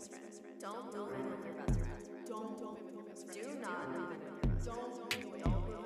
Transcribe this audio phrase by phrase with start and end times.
[0.00, 0.24] best friend.
[0.60, 1.92] Don't move in with your best friend.
[2.26, 3.42] Don't move in with your best friend.
[3.42, 4.64] Do not move in with your best friend.
[4.64, 5.20] Don't move in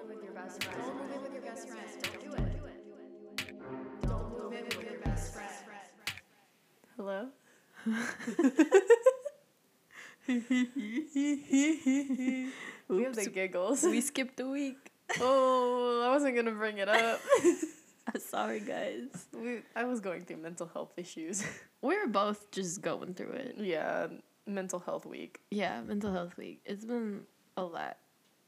[0.08, 0.78] with your best friend.
[0.78, 1.88] Don't move in with your best friend.
[2.02, 2.42] Don't do it.
[4.02, 5.50] Don't move in with your best friend.
[6.96, 7.28] Hello?
[12.88, 13.82] we have the giggles.
[13.82, 14.92] we skipped a week.
[15.20, 17.20] oh, I wasn't gonna bring it up.
[18.18, 19.26] Sorry, guys.
[19.32, 21.44] we, I was going through mental health issues.
[21.82, 23.56] We were both just going through it.
[23.58, 24.06] yeah,
[24.46, 25.40] mental health week.
[25.50, 26.60] Yeah, mental health week.
[26.64, 27.22] It's been
[27.56, 27.96] a lot.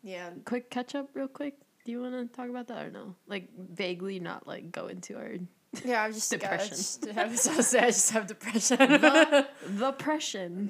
[0.03, 0.31] Yeah.
[0.45, 1.55] Quick catch up, real quick.
[1.85, 3.15] Do you want to talk about that or no?
[3.27, 5.35] Like vaguely, not like go into our
[5.85, 6.71] Yeah, I've just Depression.
[6.71, 7.85] Got, just, I was so sad.
[7.85, 8.79] I just have depression.
[8.79, 9.47] the
[9.79, 10.69] depression.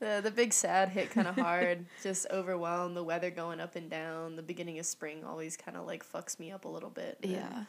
[0.00, 1.86] the, the big sad hit kind of hard.
[2.02, 2.96] just overwhelmed.
[2.96, 4.36] The weather going up and down.
[4.36, 7.18] The beginning of spring always kind of like fucks me up a little bit.
[7.22, 7.64] yeah,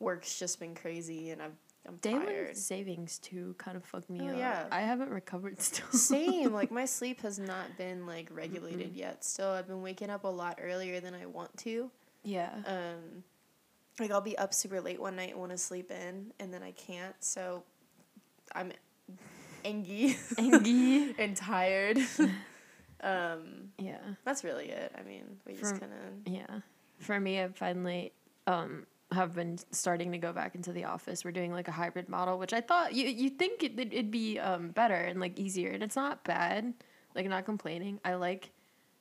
[0.00, 1.52] Work's just been crazy, and I'm
[1.86, 2.56] I'm daylight tired.
[2.56, 4.36] savings too kind of fucked me Oh, up.
[4.38, 4.66] yeah.
[4.70, 5.86] I haven't recovered still.
[5.92, 6.52] Same.
[6.52, 9.22] Like my sleep has not been like regulated yet.
[9.24, 11.90] Still, I've been waking up a lot earlier than I want to.
[12.22, 12.54] yeah.
[12.66, 13.22] Um,
[14.00, 16.62] like I'll be up super late one night and want to sleep in, and then
[16.62, 17.14] I can't.
[17.20, 17.62] So
[18.54, 18.72] I'm
[19.64, 21.14] angy Angie.
[21.18, 21.98] and tired.
[23.02, 23.98] um, yeah.
[24.24, 24.92] that's really it.
[24.98, 26.60] I mean, we just kind of Yeah.
[26.98, 28.12] For me, I finally
[28.46, 31.24] um have been starting to go back into the office.
[31.24, 34.38] We're doing like a hybrid model, which I thought you you think it, it'd be
[34.38, 36.74] um better and like easier, and it's not bad.
[37.14, 38.00] Like not complaining.
[38.04, 38.50] I like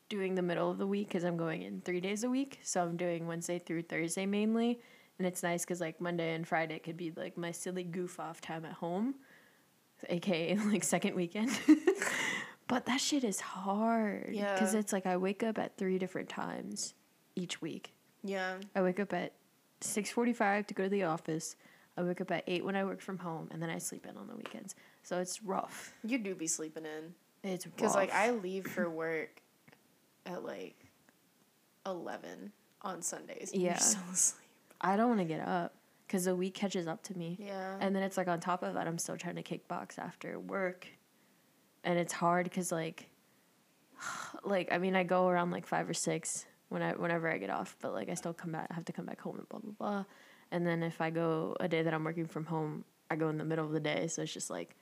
[0.10, 2.82] doing the middle of the week because I'm going in three days a week, so
[2.82, 4.80] I'm doing Wednesday through Thursday mainly,
[5.18, 8.40] and it's nice because like Monday and Friday could be like my silly goof off
[8.42, 9.16] time at home,
[10.10, 11.52] aka like second weekend.
[12.66, 14.28] But that shit is hard.
[14.32, 14.80] Because Yeah.
[14.80, 16.94] it's like I wake up at three different times
[17.36, 17.94] each week.
[18.24, 18.56] yeah.
[18.74, 19.34] I wake up at
[19.84, 21.56] six forty five to go to the office.
[21.96, 24.18] I wake up at eight when I work from home, and then I sleep in
[24.18, 24.76] on the weekends.
[25.04, 25.94] So it's rough.
[26.04, 27.14] You do be sleeping in
[27.50, 28.14] It's because like.
[28.14, 29.42] I leave for work
[30.26, 30.76] at like
[31.86, 33.52] eleven on Sundays.
[33.54, 33.72] and Yeah.
[33.72, 34.48] You're still asleep.
[34.82, 35.76] I don't want to get up
[36.08, 37.38] because the week catches up to me.
[37.40, 37.78] Yeah.
[37.80, 40.88] And then it's like on top of that, I'm still trying to kickbox after work,
[41.84, 43.08] and it's hard because like,
[44.44, 47.52] like I mean, I go around like five or six when I whenever I get
[47.52, 49.60] off, but like I still come back, I have to come back home and blah
[49.60, 50.06] blah blah,
[50.52, 53.38] and then if I go a day that I'm working from home, I go in
[53.38, 54.76] the middle of the day, so it's just like,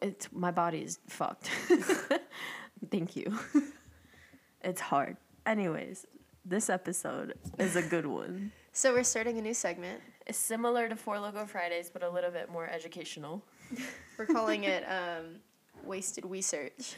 [0.00, 1.50] it's my body is fucked.
[2.90, 3.38] Thank you.
[4.62, 5.16] it's hard.
[5.44, 6.06] Anyways,
[6.44, 8.52] this episode is a good one.
[8.72, 10.00] so we're starting a new segment.
[10.28, 13.42] It's similar to Four Loko Fridays, but a little bit more educational.
[14.18, 15.40] We're calling it um,
[15.84, 16.94] Wasted Research.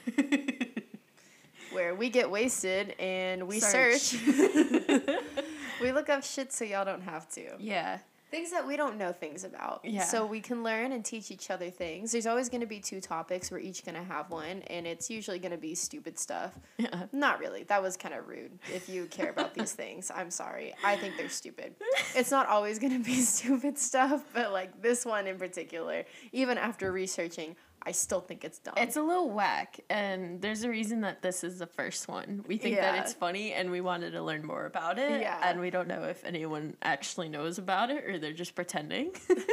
[1.74, 4.00] Where we get wasted and we Search.
[4.00, 4.20] search.
[5.80, 7.56] we look up shit so y'all don't have to.
[7.58, 7.98] Yeah.
[8.30, 9.80] Things that we don't know things about.
[9.84, 10.02] Yeah.
[10.02, 12.10] So we can learn and teach each other things.
[12.10, 13.48] There's always going to be two topics.
[13.48, 16.52] We're each going to have one, and it's usually going to be stupid stuff.
[16.76, 17.04] Yeah.
[17.12, 17.62] Not really.
[17.64, 18.58] That was kind of rude.
[18.74, 20.74] If you care about these things, I'm sorry.
[20.84, 21.76] I think they're stupid.
[22.16, 26.02] It's not always going to be stupid stuff, but like this one in particular,
[26.32, 27.54] even after researching,
[27.86, 28.74] I still think it's dumb.
[28.76, 32.44] It's a little whack, and there's a reason that this is the first one.
[32.48, 35.20] We think that it's funny, and we wanted to learn more about it.
[35.20, 35.38] Yeah.
[35.42, 39.12] And we don't know if anyone actually knows about it or they're just pretending.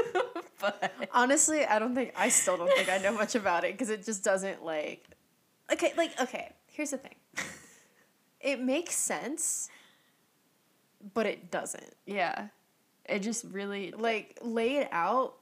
[0.61, 3.89] but Honestly, I don't think I still don't think I know much about it because
[3.89, 5.05] it just doesn't like.
[5.71, 6.53] Okay, like okay.
[6.67, 7.15] Here's the thing.
[8.39, 9.69] It makes sense,
[11.13, 11.93] but it doesn't.
[12.05, 12.47] yeah,
[13.05, 15.35] it just really Like laid out,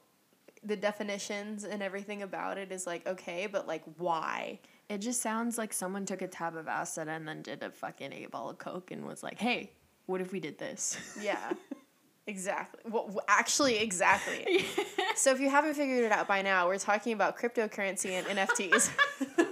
[0.64, 4.60] the definitions and everything about it is like okay, but like why?
[4.90, 8.12] it just sounds like someone took a tab of acid and then did a fucking
[8.12, 9.72] eight ball of coke and was like, "Hey,
[10.08, 11.54] what if we did this?" Yeah.
[12.28, 12.82] Exactly.
[12.92, 14.66] Well, actually, exactly.
[15.16, 18.92] So if you haven't figured it out by now, we're talking about cryptocurrency and NFTs.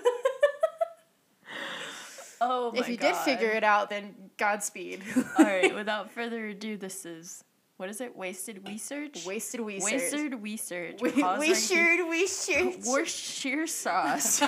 [2.42, 5.02] oh my if you did figure it out, then Godspeed.
[5.40, 7.44] All right, without further ado, this is
[7.78, 8.18] what is it?
[8.18, 9.24] Wasted research.
[9.24, 9.92] Wasted research.
[9.92, 11.00] Wasted research.
[11.00, 12.74] We, Pause we right shared, we shared.
[12.74, 12.92] here.
[12.92, 14.42] Worcestershire sauce.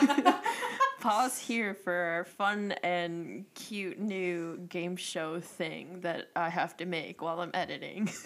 [0.99, 6.87] Pause here for our fun and cute new game show thing that I have to
[6.87, 8.09] make while I'm editing.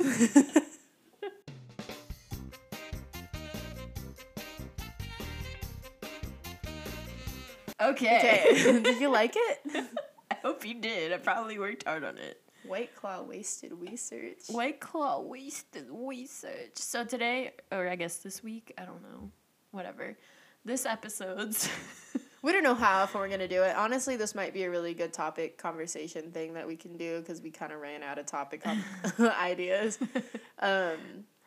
[7.82, 8.46] okay.
[8.52, 8.80] Okay.
[8.82, 9.86] Did you like it?
[10.32, 11.12] I hope you did.
[11.12, 12.40] I probably worked hard on it.
[12.68, 14.48] White Claw wasted research.
[14.48, 16.76] White Claw wasted research.
[16.76, 19.30] So today, or I guess this week, I don't know,
[19.72, 20.18] whatever.
[20.66, 21.70] This episode's
[22.44, 23.74] We don't know how if we're gonna do it.
[23.74, 27.42] Honestly, this might be a really good topic conversation thing that we can do because
[27.42, 28.64] we kind of ran out of topic
[29.20, 29.98] ideas.
[30.60, 30.98] Um,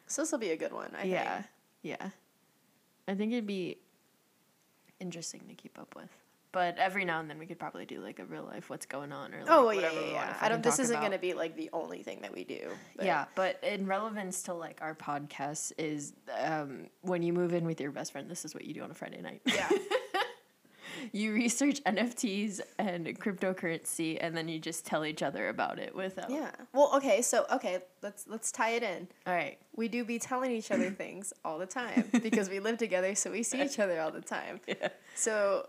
[0.06, 0.90] so this will be a good one.
[0.98, 1.46] I yeah, think.
[1.82, 2.08] yeah.
[3.06, 3.76] I think it'd be
[4.98, 6.08] interesting to keep up with.
[6.56, 9.12] But every now and then we could probably do like a real life what's going
[9.12, 10.36] on or like oh yeah, whatever yeah, yeah.
[10.40, 10.62] I don't.
[10.62, 12.70] This isn't gonna be like the only thing that we do.
[12.96, 17.66] but- Yeah, but in relevance to like our podcast is um, when you move in
[17.66, 19.42] with your best friend, this is what you do on a Friday night.
[19.44, 19.68] Yeah.
[21.12, 26.30] you research NFTs and cryptocurrency, and then you just tell each other about it without.
[26.30, 26.50] Yeah.
[26.72, 27.20] Well, okay.
[27.20, 29.08] So okay, let's let's tie it in.
[29.26, 29.58] All right.
[29.74, 33.30] We do be telling each other things all the time because we live together, so
[33.30, 34.60] we see each other all the time.
[34.66, 34.88] Yeah.
[35.14, 35.66] So,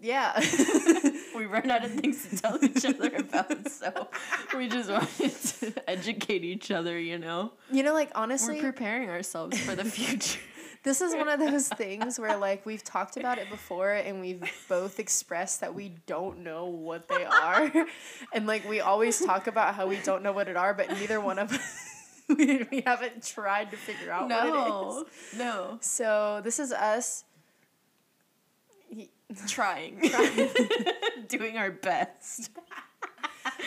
[0.00, 0.40] yeah.
[1.32, 4.08] We run out of things to tell each other about, so
[4.54, 6.98] we just wanted to educate each other.
[6.98, 8.56] You know, you know, like honestly.
[8.56, 10.40] we're preparing ourselves for the future.
[10.82, 14.42] this is one of those things where like we've talked about it before and we've
[14.68, 17.72] both expressed that we don't know what they are.
[18.34, 21.20] and like we always talk about how we don't know what it are, but neither
[21.20, 21.90] one of us
[22.36, 25.38] we, we haven't tried to figure out what it is.
[25.38, 27.24] no, no, So, this is us
[29.46, 30.48] trying, Trying.
[31.28, 32.50] doing our best.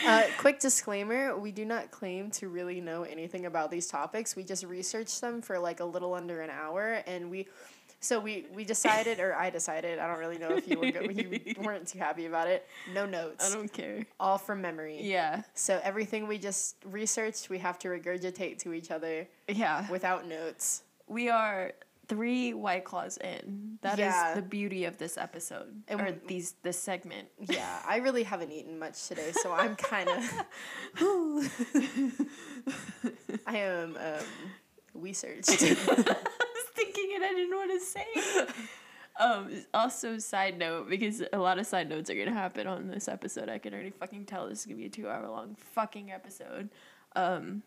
[0.06, 4.36] Uh, quick disclaimer we do not claim to really know anything about these topics.
[4.36, 7.48] We just researched them for like a little under an hour and we.
[8.00, 11.00] So we, we decided, or I decided, I don't really know if you were go-
[11.00, 12.66] you weren't too happy about it.
[12.92, 14.04] No notes, I don't care.
[14.20, 15.00] all from memory.
[15.02, 19.90] Yeah, So everything we just researched, we have to regurgitate to each other yeah.
[19.90, 20.82] without notes.
[21.08, 21.72] We are
[22.08, 23.78] three white claws in.
[23.82, 24.34] That is Yeah.
[24.34, 27.28] the beauty of this episode And or these this segment.
[27.38, 30.32] Yeah, I really haven't eaten much today, so I'm kind of.
[33.46, 34.24] I am um,
[34.94, 35.48] researched.
[35.62, 38.06] I was thinking and I didn't want to say.
[39.20, 43.08] Um, also, side note because a lot of side notes are gonna happen on this
[43.08, 43.48] episode.
[43.48, 46.70] I can already fucking tell this is gonna be a two-hour long fucking episode.
[47.14, 47.62] Um,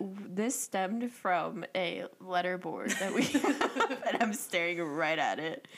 [0.00, 3.22] this stemmed from a letterboard that we
[4.12, 5.68] and I'm staring right at it.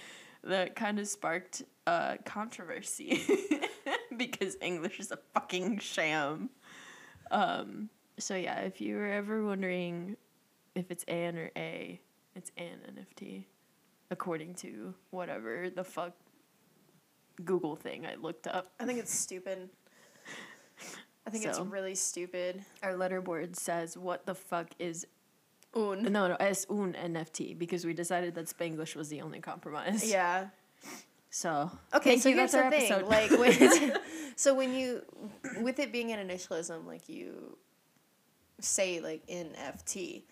[0.44, 3.22] That kind of sparked uh, controversy
[4.16, 6.50] because English is a fucking sham.
[7.30, 10.16] Um, so yeah, if you were ever wondering
[10.74, 12.00] if it's An or A,
[12.36, 13.44] it's An NFT,
[14.10, 16.12] according to whatever the fuck
[17.44, 18.68] Google thing I looked up.
[18.78, 19.68] I think it's stupid.
[21.26, 21.64] I think it's So.
[21.64, 22.64] really stupid.
[22.82, 25.06] Our letterboard says, "What the fuck is
[25.74, 26.02] Un.
[26.04, 30.08] no no es un NFT?" Because we decided that Spanglish was the only compromise.
[30.10, 30.48] Yeah.
[31.30, 32.92] So Okay, thank so you, here's that's the our thing.
[32.92, 33.08] episode.
[33.08, 33.98] Like, with,
[34.36, 35.02] so when you,
[35.60, 37.58] with it being an initialism, like you
[38.60, 40.22] say like NFT,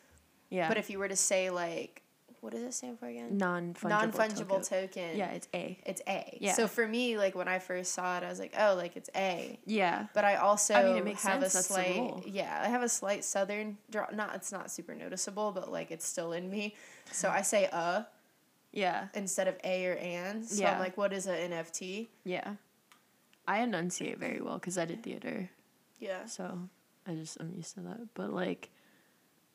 [0.50, 2.02] yeah, but if you were to say like,
[2.44, 3.38] what does it stand for again?
[3.38, 5.16] non fungible Non fungible token.
[5.16, 5.78] Yeah, it's A.
[5.86, 6.36] It's A.
[6.42, 6.52] Yeah.
[6.52, 9.08] So for me, like when I first saw it, I was like, oh, like it's
[9.16, 9.58] A.
[9.64, 10.08] Yeah.
[10.12, 12.82] But I also I mean, it makes have sense, a that's slight yeah, I have
[12.82, 14.06] a slight southern draw.
[14.12, 16.74] Not it's not super noticeable, but like it's still in me.
[17.12, 18.02] So I say uh
[18.72, 19.08] Yeah.
[19.14, 20.44] instead of a or and.
[20.44, 20.74] So Yeah.
[20.74, 22.08] I'm like, what is an NFT?
[22.24, 22.56] Yeah.
[23.48, 25.48] I enunciate very well because I did theater.
[25.98, 26.26] Yeah.
[26.26, 26.58] So
[27.06, 28.00] I just I'm used to that.
[28.12, 28.68] But like,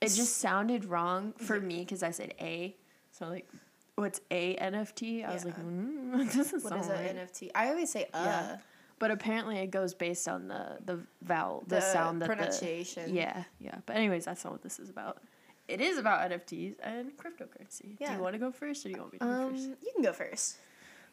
[0.02, 2.76] it just sounded wrong for me because I said A.
[3.12, 3.48] So like,
[3.96, 5.26] what's a NFT?
[5.28, 5.64] I was like, Yeah.
[5.64, 7.00] mm, that doesn't What is right.
[7.16, 7.50] an NFT?
[7.56, 8.24] I always say uh.
[8.26, 8.58] Yeah.
[9.00, 13.06] But apparently it goes based on the the vowel, the, The sound that pronunciation.
[13.06, 13.76] The, yeah, yeah.
[13.86, 15.22] But anyways, that's not what this is about.
[15.70, 17.96] It is about NFTs and cryptocurrency.
[18.00, 18.10] Yeah.
[18.10, 19.70] Do you want to go first, or do you want me to go Um, first?
[19.84, 20.58] you can go first.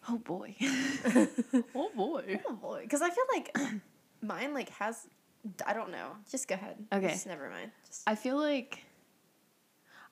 [0.09, 0.57] Oh boy.
[1.77, 2.41] oh boy.
[2.49, 3.57] Oh boy, because I feel like
[4.23, 5.07] mine like has.
[5.67, 6.13] I don't know.
[6.31, 6.77] Just go ahead.
[6.93, 7.09] Okay.
[7.09, 7.71] Just never mind.
[7.87, 8.83] Just, I feel like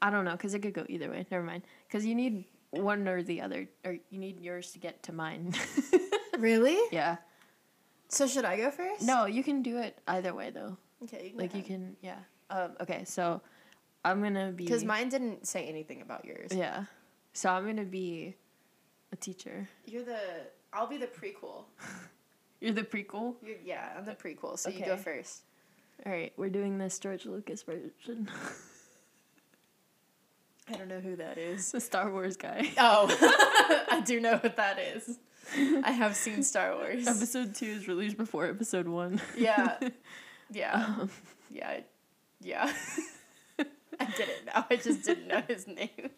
[0.03, 1.27] I don't know because it could go either way.
[1.31, 1.63] Never mind.
[1.87, 5.55] Because you need one or the other, or you need yours to get to mine.
[6.39, 6.79] really?
[6.93, 7.17] yeah.
[8.09, 9.03] So should I go first?
[9.03, 10.77] No, you can do it either way though.
[11.05, 11.25] Okay.
[11.25, 12.19] You can Like you can, yeah.
[12.51, 13.41] Um, okay, so
[14.05, 16.51] I'm gonna be Because mine didn't say anything about yours.
[16.55, 16.85] Yeah.
[17.33, 18.37] So I'm gonna be
[19.13, 19.69] a teacher.
[19.87, 20.19] You're the.
[20.73, 21.65] I'll be the prequel.
[22.65, 23.35] You're the prequel.
[23.45, 24.59] You're, yeah, I'm the prequel.
[24.59, 25.43] So you go first.
[26.07, 28.31] All right, we're doing this George Lucas version.
[30.69, 31.73] I don't know who that is.
[31.73, 32.71] the Star Wars guy.
[32.79, 33.07] Oh,
[33.91, 35.19] I do know what that is.
[35.85, 37.07] I have seen Star Wars.
[37.07, 39.21] Episode two is released before episode one.
[39.37, 39.79] Yeah.
[40.51, 40.73] Yeah.
[41.01, 41.11] Um,
[41.51, 41.69] Yeah.
[41.69, 41.85] I-
[42.41, 42.73] Yeah.
[44.01, 44.67] I get it now.
[44.71, 46.11] I just didn't know his name.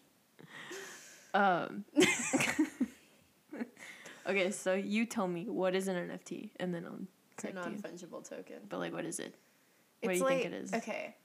[1.33, 1.83] Um.
[4.27, 6.99] Okay, so you tell me what is an NFT, and then I'll
[7.33, 7.71] It's a correct you.
[7.81, 8.57] non-fungible token.
[8.69, 9.35] But like, what is it?
[10.01, 10.73] What do you like, think it is?
[10.73, 11.15] Okay.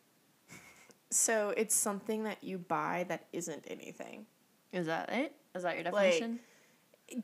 [1.11, 4.27] So it's something that you buy that isn't anything.
[4.73, 5.35] Is that it?
[5.55, 6.41] Is that your definition?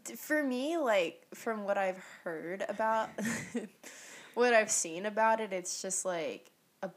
[0.05, 3.09] D- For me, like from what I've heard about,
[4.35, 6.51] what I've seen about it, it's just like
[6.83, 6.91] a,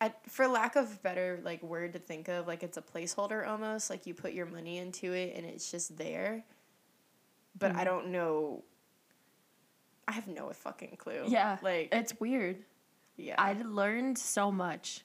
[0.00, 3.90] I, for lack of better like word to think of, like it's a placeholder almost.
[3.90, 6.44] Like you put your money into it and it's just there.
[7.58, 8.64] But I don't know.
[10.08, 11.24] I have no fucking clue.
[11.26, 12.58] Yeah, like it's weird.
[13.16, 13.34] yeah.
[13.38, 15.04] I learned so much,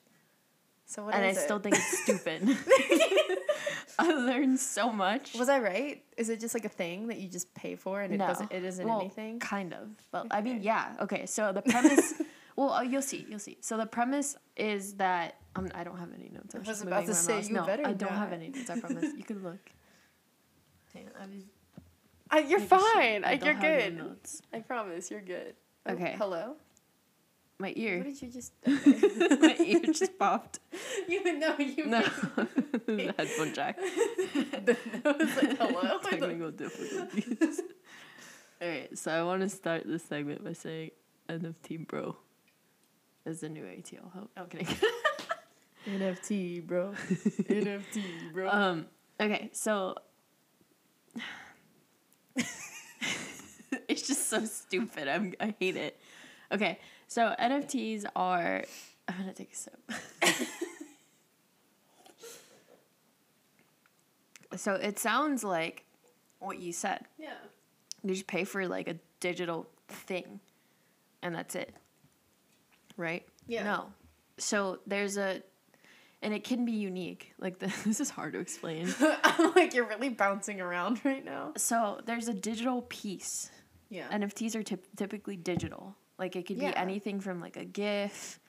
[0.85, 1.37] so what and I it?
[1.37, 2.41] still think it's stupid.
[3.99, 5.35] I learned so much.
[5.35, 6.03] Was I right?
[6.17, 8.51] Is it just like a thing that you just pay for and it doesn't?
[8.51, 9.39] It isn't Well, anything.
[9.39, 9.89] Kind of.
[10.11, 10.93] But I mean, yeah.
[11.01, 11.25] Okay.
[11.25, 12.13] So the premise.
[12.55, 13.25] well, uh, you'll see.
[13.29, 13.57] You'll see.
[13.61, 16.55] So the premise is that um, I don't have any notes.
[16.55, 17.49] I was was just about to say, mouse.
[17.49, 18.69] you no, better I don't have any notes.
[18.69, 19.13] I promise.
[19.17, 19.69] You can look.
[20.93, 21.43] Hang on,
[22.31, 22.79] I you're sure.
[22.79, 23.23] fine.
[23.23, 24.15] I, don't you're good.
[24.53, 25.53] I promise you're good.
[25.85, 26.15] Oh, Okay.
[26.17, 26.55] Hello.
[27.59, 27.97] My ear.
[27.97, 28.53] What did you just?
[28.65, 30.59] my ear just popped.
[31.07, 31.85] you know you.
[31.85, 32.01] No.
[32.01, 33.77] the headphone jack.
[33.77, 35.99] the nose like hello.
[35.99, 37.61] Technical difficulties.
[38.61, 40.91] Alright, so I want to start this segment by saying
[41.29, 42.15] NFT bro
[43.25, 44.11] is the new ATL.
[44.13, 44.67] Ho- I'm kidding.
[45.87, 46.93] NFT, bro.
[47.49, 48.49] NFT, bro.
[48.49, 48.85] um,
[49.19, 49.95] okay, so
[53.91, 55.07] it's just so stupid.
[55.07, 55.99] I'm I hate it.
[56.51, 58.63] Okay, so NFTs are.
[59.07, 59.79] I'm gonna take a sip.
[64.55, 65.85] so it sounds like
[66.39, 67.05] what you said.
[67.17, 67.33] yeah.
[68.03, 70.39] You just pay for like a digital thing,
[71.21, 71.73] and that's it.
[72.97, 73.25] Right?
[73.47, 73.63] Yeah.
[73.63, 73.85] No.
[74.37, 75.43] So there's a,
[76.23, 77.33] and it can be unique.
[77.39, 78.93] Like the, this is hard to explain.
[79.23, 81.53] I'm like you're really bouncing around right now.
[81.57, 83.51] so there's a digital piece.
[83.91, 84.07] Yeah.
[84.09, 85.95] NFTs are typ- typically digital.
[86.17, 86.71] Like it could Yeah.
[86.71, 88.39] be anything from like a GIF,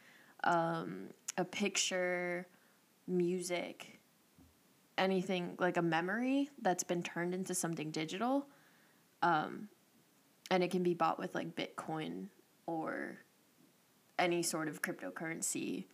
[0.44, 2.46] um, a picture,
[3.08, 3.98] music,
[4.96, 8.46] anything like a memory that's been turned into something digital.
[9.22, 9.68] Um,
[10.50, 12.28] and it can be bought with like Bitcoin
[12.66, 13.18] or
[14.18, 15.86] any sort of cryptocurrency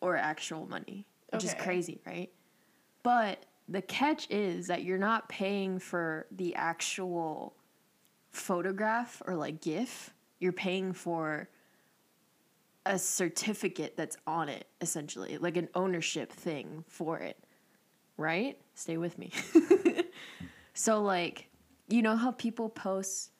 [0.00, 2.32] or actual money, which is crazy, right?
[3.04, 7.54] But the catch is that you're not paying for the actual
[8.34, 10.12] photograph or like GIF.
[10.38, 11.48] You're paying for
[12.86, 17.42] a certificate that's on it, essentially, like an ownership thing for it,
[18.16, 18.58] right?
[18.74, 19.32] Stay with me.
[20.74, 21.48] so, like,
[21.88, 23.30] you know how people post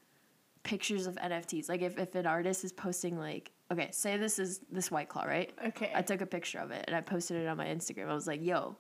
[0.63, 1.69] pictures of NFTs?
[1.69, 5.25] Like, if, if an artist is posting, like, okay, say this is this White Claw,
[5.25, 5.53] right?
[5.67, 5.93] Okay.
[5.95, 8.09] I took a picture of it and I posted it on my Instagram.
[8.09, 8.77] I was like, yo,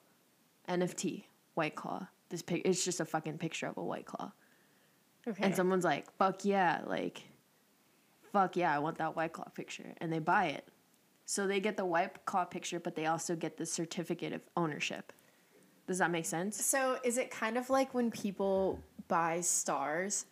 [0.68, 2.06] NFT, White Claw.
[2.30, 4.32] This pic, it's just a fucking picture of a White Claw.
[5.26, 5.42] Okay.
[5.44, 7.22] And someone's like, fuck yeah, like,
[8.32, 9.94] fuck yeah, I want that White Claw picture.
[9.98, 10.68] And they buy it.
[11.26, 15.12] So they get the White Claw picture, but they also get the certificate of ownership.
[15.86, 16.64] Does that make sense?
[16.64, 20.24] so is it kind of like when people buy stars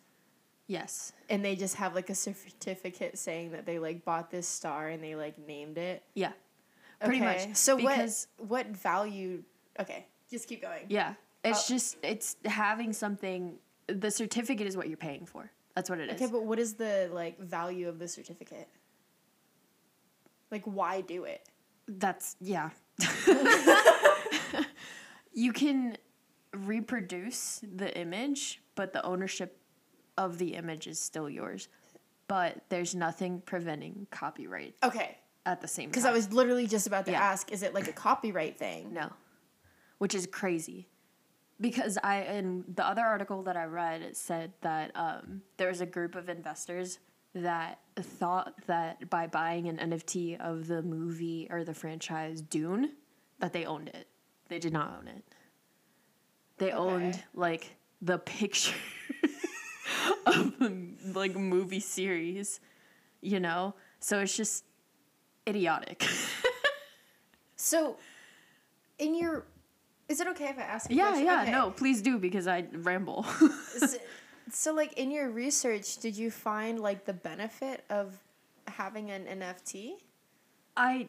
[0.65, 1.13] Yes.
[1.29, 5.03] and they just have like a certificate saying that they like bought this star and
[5.03, 6.03] they like named it?
[6.15, 6.31] Yeah.
[7.03, 7.55] Pretty Okay, much.
[7.55, 9.43] So because, what what value?
[9.79, 10.85] Okay, just keep going.
[10.89, 11.13] Yeah.
[11.43, 13.57] It's Uh, just, it's having something,
[13.87, 15.51] the certificate is what you're paying for.
[15.75, 16.15] That's what it is.
[16.21, 18.67] Okay, but what is the like value of the certificate?
[20.51, 21.49] Like, why do it?
[21.87, 22.69] That's yeah.
[25.33, 25.97] you can
[26.53, 29.57] reproduce the image, but the ownership
[30.17, 31.67] of the image is still yours.
[32.27, 35.89] But there's nothing preventing copyright Okay, at the same time.
[35.91, 37.21] because I was literally just about to Yeah.
[37.21, 38.93] ask, is it like a copyright thing?
[38.93, 39.11] no,
[39.97, 40.87] which is crazy.
[41.61, 45.81] Because I in the other article that I read, it said that um, there was
[45.81, 46.99] a group of investors
[47.35, 52.91] that thought that by buying an NFT of the movie or the franchise Dune,
[53.39, 54.07] that they owned it.
[54.49, 55.23] They did not own it.
[56.57, 58.75] They owned like the picture
[60.25, 62.59] of the like movie series,
[63.21, 63.75] you know.
[63.99, 64.65] So it's just
[65.47, 66.05] idiotic.
[67.63, 67.95] So,
[68.99, 69.45] in your,
[70.13, 70.89] is it okay if I ask?
[70.89, 71.25] A yeah, question?
[71.25, 71.41] yeah.
[71.41, 71.51] Okay.
[71.51, 73.23] No, please do because I ramble.
[73.77, 73.97] so,
[74.51, 78.15] so, like in your research, did you find like the benefit of
[78.67, 79.93] having an NFT?
[80.77, 81.07] I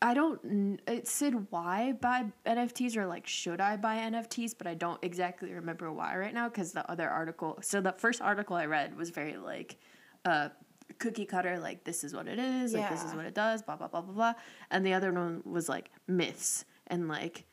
[0.00, 0.80] I don't.
[0.86, 5.52] It said why buy NFTs or like should I buy NFTs, but I don't exactly
[5.52, 7.58] remember why right now because the other article.
[7.62, 9.76] So the first article I read was very like,
[10.24, 10.50] uh,
[10.98, 11.58] cookie cutter.
[11.58, 12.74] Like this is what it is.
[12.74, 13.62] Like this is what it does.
[13.62, 14.34] Blah blah blah blah blah.
[14.70, 17.44] And the other one was like myths and like,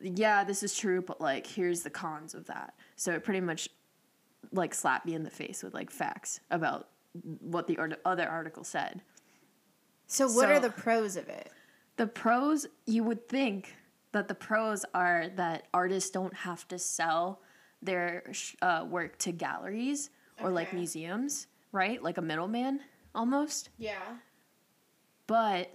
[0.00, 2.74] yeah, this is true, but like here's the cons of that.
[2.96, 3.68] So it pretty much
[4.52, 6.88] like slapped me in the face with like facts about
[7.40, 9.02] what the art- other article said.
[10.06, 11.50] So, what are the pros of it?
[11.96, 13.74] The pros, you would think
[14.12, 17.40] that the pros are that artists don't have to sell
[17.82, 18.30] their
[18.62, 20.10] uh, work to galleries
[20.42, 22.02] or like museums, right?
[22.02, 22.80] Like a middleman
[23.14, 23.70] almost.
[23.78, 24.16] Yeah.
[25.26, 25.72] But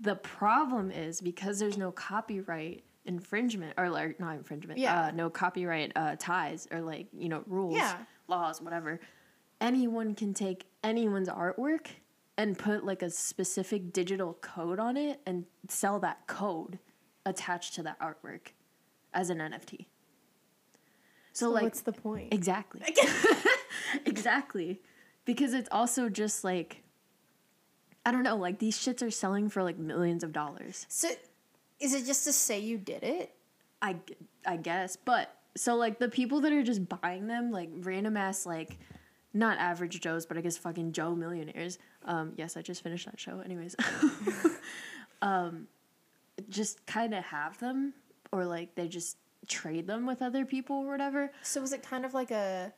[0.00, 5.06] the problem is because there's no copyright, infringement or like not infringement, Yeah.
[5.06, 7.96] uh, no copyright uh, ties or like you know rules, Yeah.
[8.28, 9.00] laws, whatever.
[9.60, 11.86] Anyone can take anyone's artwork
[12.36, 16.78] and put like a specific digital code on it and sell that code
[17.26, 18.48] attached to that artwork
[19.14, 19.86] as an NFT.
[21.32, 22.32] So, like what's the point?
[22.32, 22.82] Exactly.
[24.06, 24.80] exactly.
[25.24, 26.82] Because it's also just like
[28.04, 30.86] I don't know, like these shits are selling for like millions of dollars.
[30.88, 31.08] So,
[31.82, 33.34] is it just to say you did it?
[33.80, 33.96] I,
[34.46, 34.96] I guess.
[34.96, 38.78] But so like the people that are just buying them, like random ass like
[39.34, 41.78] not average Joes, but I guess fucking Joe millionaires.
[42.04, 43.40] Um, yes, I just finished that show.
[43.44, 43.74] Anyways.
[45.22, 45.66] um
[46.48, 47.92] just kind of have them
[48.32, 51.32] or like they just trade them with other people or whatever.
[51.42, 52.72] So is it kind of like a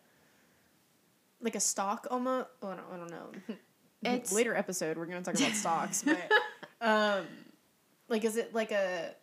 [1.41, 2.49] like a stock almost?
[2.63, 3.57] Oh, I don't, I don't know.
[4.03, 6.31] It's- later episode we're gonna talk about stocks, but
[6.87, 7.25] um,
[8.09, 9.15] like is it like a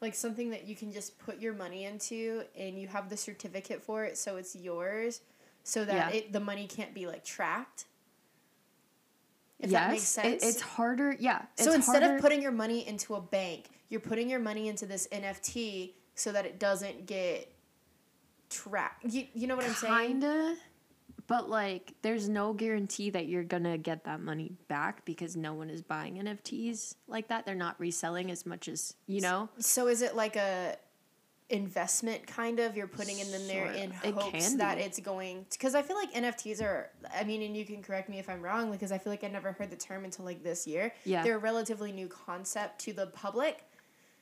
[0.00, 3.82] like something that you can just put your money into and you have the certificate
[3.82, 5.20] for it, so it's yours,
[5.62, 6.18] so that Yeah.
[6.18, 7.84] it the money can't be like tracked.
[9.58, 10.42] If that makes it- sense.
[10.42, 11.14] it's harder.
[11.18, 11.42] Yeah.
[11.56, 14.86] so instead harder- of putting your money into a bank, you're putting your money into
[14.86, 17.52] this NFT so that it doesn't get
[18.48, 19.04] tracked.
[19.04, 20.20] You, you know what I'm saying?
[20.20, 20.56] Kinda,
[21.30, 25.70] but like, there's no guarantee that you're gonna get that money back because no one
[25.70, 27.46] is buying NFTs like that.
[27.46, 29.48] They're not reselling as much as you know.
[29.60, 30.76] So is it like a
[31.48, 33.92] investment kind of you're putting in there Sort in.
[34.02, 37.64] It hopes that it's going because I feel like NFTs are I mean and you
[37.64, 40.04] can correct me if I'm wrong because I feel like I never heard the term
[40.04, 40.92] until like this year.
[41.04, 41.22] Yeah.
[41.22, 43.64] They're a relatively new concept to the public.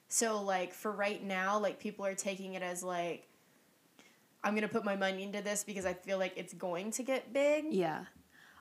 [0.08, 3.28] So like for right now like people are taking it as like
[4.44, 7.02] I'm going to put my money into this because I feel like it's going to
[7.02, 7.66] get big.
[7.70, 8.04] Yeah.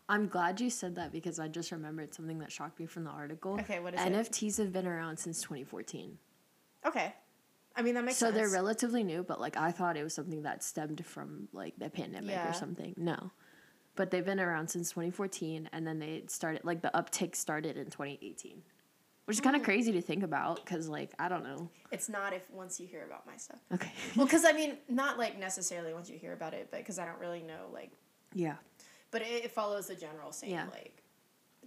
[0.09, 3.09] I'm glad you said that because I just remembered something that shocked me from the
[3.09, 3.53] article.
[3.59, 4.13] Okay, what is it?
[4.13, 6.17] NFTs have been around since 2014.
[6.85, 7.13] Okay.
[7.75, 8.33] I mean that makes sense.
[8.33, 8.51] so sense.
[8.51, 11.89] they're relatively new, but like I thought it was something that stemmed from like the
[11.89, 12.49] pandemic Yeah.
[12.49, 12.95] or something.
[12.97, 13.31] No.
[13.95, 17.85] But they've been around since 2014 and then they started like the uptick started in
[17.85, 18.63] 2018.
[19.27, 19.71] Which is kind of mm-hmm.
[19.71, 21.69] crazy to think about cuz like I don't know.
[21.91, 23.59] it's not if once you hear about my stuff.
[23.73, 23.91] Okay.
[24.15, 27.05] Well, because I mean, not like necessarily once you hear about it, but because I
[27.05, 27.91] don't really know, like,
[28.33, 28.55] yeah.
[29.11, 30.65] but it, it follows the general same Yeah.
[30.71, 31.03] like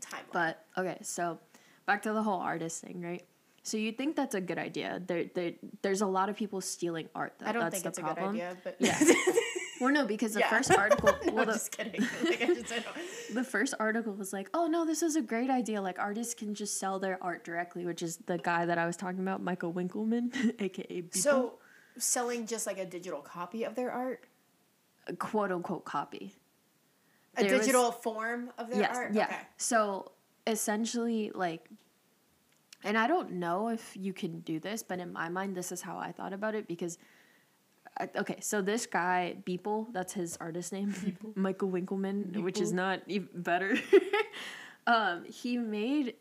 [0.00, 0.32] timeline.
[0.32, 1.38] But okay, so
[1.86, 3.24] back to the whole artist thing, right?
[3.62, 5.02] So you think that's a good idea?
[5.06, 7.34] There, there, there's a lot of people stealing art.
[7.38, 7.46] Though.
[7.46, 8.36] I don't that's think the it's a problem.
[8.36, 8.56] good idea.
[8.64, 8.98] But Yeah.
[9.80, 10.50] Well, no, because the Yeah.
[10.50, 12.00] first article, no, well, the, just kidding.
[12.24, 12.72] like, I just,
[13.34, 15.80] the first article was like, "Oh no, this is a great idea.
[15.80, 18.96] Like artists can just sell their art directly," which is the guy that I was
[18.96, 21.16] talking about, Michael Winkelmann, aka Beeple.
[21.16, 21.54] So,
[21.96, 24.24] selling just like a digital copy of their art,
[25.06, 26.34] a quote unquote copy.
[27.36, 29.12] a There was- digital form of their yes, art.
[29.14, 29.24] yeah.
[29.24, 29.36] Okay.
[29.56, 30.12] So
[30.46, 31.68] essentially, like,
[32.84, 35.80] and I don't know if you can do this, but in my mind, this is
[35.80, 36.98] how I thought about it because.
[38.16, 40.94] Okay, so this guy Beeple, that's his artist name,
[41.34, 43.76] Michael Winkelmann, which is not even better.
[44.86, 46.14] um, he made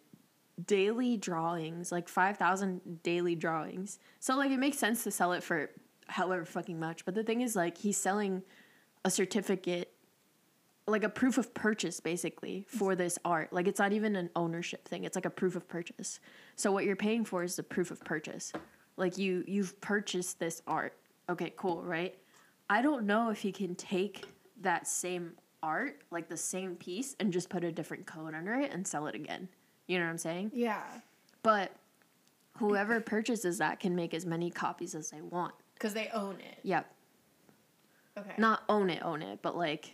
[0.65, 3.99] daily drawings, like five thousand daily drawings.
[4.19, 5.69] So like it makes sense to sell it for
[6.07, 7.05] however fucking much.
[7.05, 8.43] But the thing is, like, he's selling
[9.05, 9.93] a certificate
[10.89, 13.53] like a proof of purchase basically for this art.
[13.53, 15.03] Like it's not even an ownership thing.
[15.03, 16.19] It's like a proof of purchase.
[16.55, 18.51] So what you're paying for is the proof of purchase.
[18.97, 20.97] Like you you've purchased this art.
[21.29, 22.15] Okay, cool, right?
[22.69, 24.25] I don't know if you can take
[24.61, 28.71] that same art, like the same piece and just put a different code under it
[28.73, 29.47] and sell it again.
[29.87, 30.51] You know what I'm saying?
[30.53, 30.81] Yeah,
[31.43, 31.71] But
[32.57, 35.53] whoever purchases that can make as many copies as they want.
[35.75, 36.59] because they own it.
[36.63, 36.91] Yep.
[38.17, 38.33] Okay.
[38.37, 39.93] Not own it, own it, but like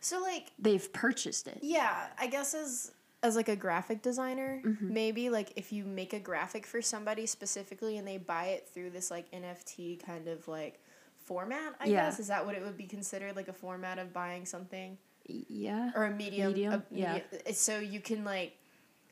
[0.00, 1.58] so like they've purchased it.
[1.62, 2.92] Yeah, I guess as
[3.22, 4.92] as like a graphic designer, Mm-hmm.
[4.94, 8.90] maybe like if you make a graphic for somebody specifically and they buy it through
[8.90, 10.80] this like NFT kind of like
[11.24, 12.04] format, I Yeah.
[12.06, 15.90] guess is that what it would be considered like a format of buying something Yeah.
[15.96, 16.48] or a medium?
[16.52, 17.12] Medium, a yeah.
[17.14, 18.56] media- So you can like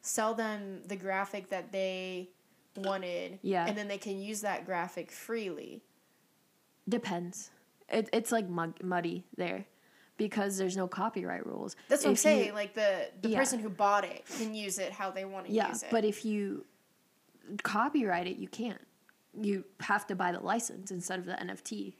[0.02, 2.30] sell them the graphic that they
[2.76, 3.66] wanted, Yeah.
[3.66, 5.82] and then they can use that graphic freely.
[6.88, 7.50] Depends.
[7.88, 9.66] It, it's like mug, muddy there
[10.16, 11.76] because there's no copyright rules.
[11.88, 12.54] That's what I'm If you- saying.
[12.54, 13.38] like the the Yeah.
[13.38, 15.90] person who bought it can use it how they want to yeah, use it.
[15.90, 16.64] but if you
[17.62, 18.80] copyright it, you can't.
[19.38, 21.94] You have to buy the license instead of the NFT.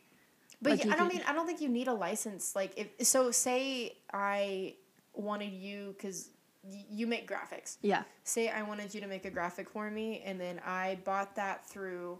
[0.62, 2.57] But Like, yeah, I don't could- mean I don't think you need a license.
[2.57, 4.76] Like if so, say I
[5.12, 6.31] wanted you because
[6.64, 7.76] you make graphics.
[7.83, 8.02] Yeah.
[8.24, 11.66] Say I wanted you to make a graphic for me, and then I bought that
[11.68, 12.18] through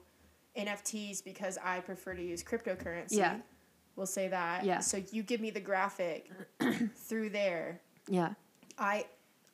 [0.54, 3.12] NFTs because I prefer to use cryptocurrency.
[3.18, 3.40] Yeah.
[3.96, 4.64] We'll say that.
[4.64, 4.80] Yeah.
[4.80, 6.30] So you give me the graphic
[6.96, 7.80] through there.
[8.09, 8.35] Yeah.
[8.78, 9.06] I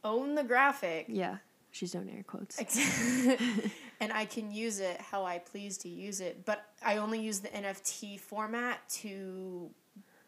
[0.04, 1.06] own the graphic.
[1.08, 1.38] Yeah.
[1.70, 2.58] She's doing air quotes.
[4.00, 7.40] and I can use it how I please to use it, but I only use
[7.40, 9.70] the NFT format to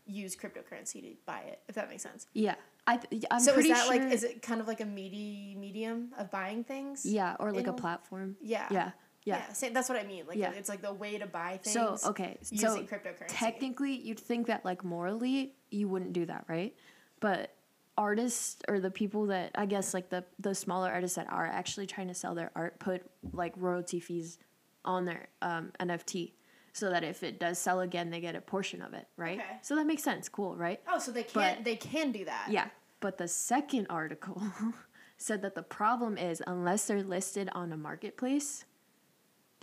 [0.07, 1.61] use cryptocurrency to buy it.
[1.69, 2.27] If that makes sense.
[2.33, 2.55] Yeah,
[2.87, 3.97] I th- I'm so is pretty that sure.
[3.97, 7.05] like is it kind of like a meaty medium of buying things?
[7.05, 8.37] yeah, or like a platform.
[8.41, 8.67] Yeah.
[8.71, 8.91] Yeah,
[9.25, 9.37] yeah.
[9.39, 9.53] Yeah.
[9.53, 10.27] Same, that's what I mean.
[10.27, 10.53] Like Yeah.
[10.53, 11.73] it's like the way to buy things.
[11.73, 13.27] So okay, so using cryptocurrency.
[13.29, 16.75] technically, you'd think that like morally, you wouldn't do that, right?
[17.21, 17.55] But
[17.97, 21.87] artists or the people that I guess like the the smaller artists that are actually
[21.87, 24.39] trying to sell their art put like royalty fees
[24.85, 26.33] on their um, NFT.
[26.73, 29.39] So that if it does sell again, they get a portion of it, right?
[29.39, 29.59] Okay.
[29.63, 30.29] So that makes sense.
[30.29, 30.81] Cool, right?
[30.89, 32.49] Oh, so they can But- they can do that.
[32.51, 32.69] Yeah.
[33.01, 34.43] But the second article
[35.17, 38.65] said that the problem is unless they're listed on a marketplace,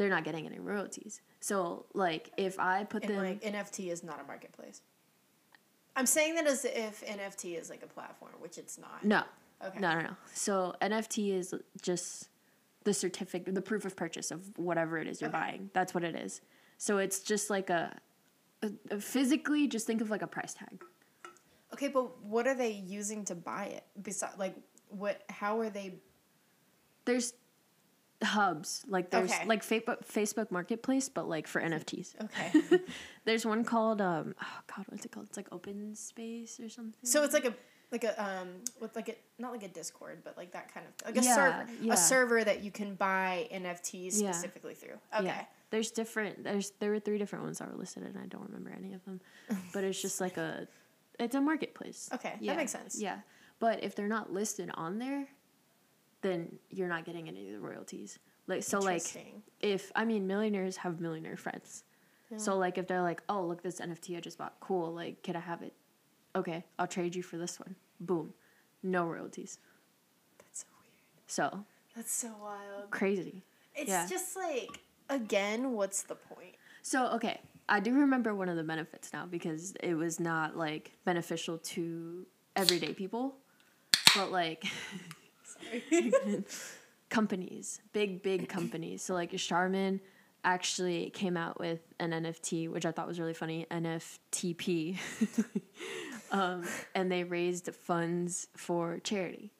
[0.01, 1.21] they're not getting any royalties.
[1.41, 4.81] So like if I put And them like NFT is not a marketplace.
[5.95, 9.03] I'm saying that as if NFT is like a platform, which it's not.
[9.05, 9.21] No.
[9.63, 9.79] Okay.
[9.79, 10.15] No, no, no.
[10.33, 12.29] So NFT is just
[12.83, 15.37] the certificate, the proof of purchase of whatever it is you're Okay.
[15.39, 15.69] buying.
[15.73, 16.41] That's what it is.
[16.79, 17.95] So it's just like a,
[18.63, 20.81] a, a physically, just think of like a price tag.
[21.73, 23.83] Okay, but what are they using to buy it?
[24.01, 24.55] Besides, like,
[24.89, 25.21] what?
[25.29, 25.99] How are they?
[27.05, 27.33] There's
[28.23, 29.45] hubs like there's Okay.
[29.45, 32.13] like Facebook Facebook Marketplace, but like for NFTs.
[32.23, 32.79] Okay.
[33.25, 35.27] There's one called um oh god what's it called?
[35.27, 36.93] It's like Open Space or something.
[37.03, 37.53] so it's like a
[37.91, 38.47] like a um
[38.79, 41.35] with like a not like a Discord, but like that kind of like a Yeah,
[41.35, 41.93] server, yeah.
[41.93, 44.31] a server that you can buy NFTs Yeah.
[44.31, 44.97] specifically through.
[45.15, 45.25] Okay.
[45.25, 45.45] Yeah.
[45.71, 46.43] There's different.
[46.43, 49.03] There's there were three different ones that were listed, and I don't remember any of
[49.05, 49.19] them.
[49.73, 50.67] but it's just like a,
[51.19, 52.09] it's a marketplace.
[52.13, 52.99] Okay, that makes sense.
[52.99, 53.19] Yeah,
[53.59, 55.27] but if they're not listed on there,
[56.21, 58.19] then you're not getting any of the royalties.
[58.47, 59.03] Like so, like
[59.59, 61.83] if I mean millionaires have millionaire friends,
[62.37, 64.93] so like if they're like, oh look this NFT I just bought, cool.
[64.93, 65.73] Like can I have it?
[66.35, 67.75] Okay, I'll trade you for this one.
[67.99, 68.33] Boom,
[68.83, 69.59] no royalties.
[70.37, 71.27] That's so weird.
[71.27, 72.89] So That's so wild.
[72.89, 73.43] crazy.
[73.75, 74.07] It's Yeah.
[74.07, 74.79] just like
[75.09, 76.55] again, what's the point?
[76.81, 80.91] So okay, I do remember one of the benefits now because it was not like
[81.05, 83.35] beneficial to everyday people,
[84.15, 84.65] but like
[87.09, 89.01] companies, big big companies.
[89.01, 89.99] So like Charmin
[90.43, 94.97] actually came out with an NFT, which I thought was really funny, NFTP,
[96.31, 96.63] um,
[96.95, 99.51] and they raised funds for charity.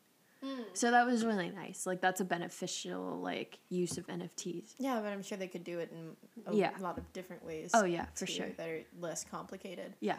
[0.74, 1.86] So that was really nice.
[1.86, 4.74] Like that's a beneficial like use of NFTs.
[4.80, 6.16] Yeah, but I'm sure they could do it in
[6.48, 6.72] a Yeah.
[6.80, 7.70] lot of different ways.
[7.76, 8.50] Oh, yeah, for sure.
[8.58, 9.94] That are less complicated.
[10.00, 10.18] Yeah.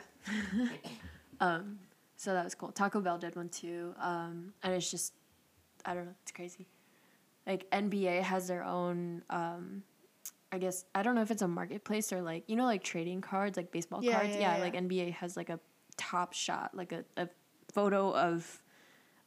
[1.40, 1.80] um,
[2.16, 2.70] so that was cool.
[2.70, 3.96] Taco Bell did one too.
[4.00, 5.12] Um, and it's just,
[5.84, 6.66] I don't know, it's crazy.
[7.46, 9.82] Like NBA has their own, um,
[10.52, 13.20] I guess, I don't know if it's a marketplace or like, you know, like trading
[13.20, 14.34] cards, like baseball Yeah, cards.
[14.36, 14.60] yeah, Yeah, yeah.
[14.62, 15.58] like NBA has like a
[15.96, 17.28] top shot, like a, a
[17.72, 18.62] photo of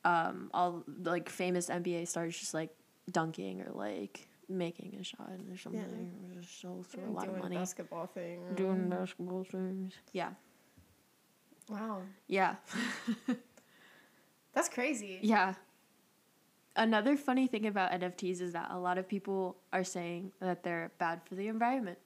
[0.06, 2.70] um, all like famous NBA stars just like
[3.12, 6.12] dunking or like making a shot or something.
[6.34, 7.56] Just sells for a lot of Doing money.
[7.58, 8.39] basketball thing.
[8.56, 9.94] Doing basketball things.
[10.13, 10.30] Yeah.
[11.68, 12.56] Wow, Yeah.
[14.54, 15.20] that's crazy.
[15.24, 15.56] Yeah.
[16.75, 20.91] Another funny thing about NFTs is that a lot of people are saying that they're
[20.97, 21.97] bad for the environment.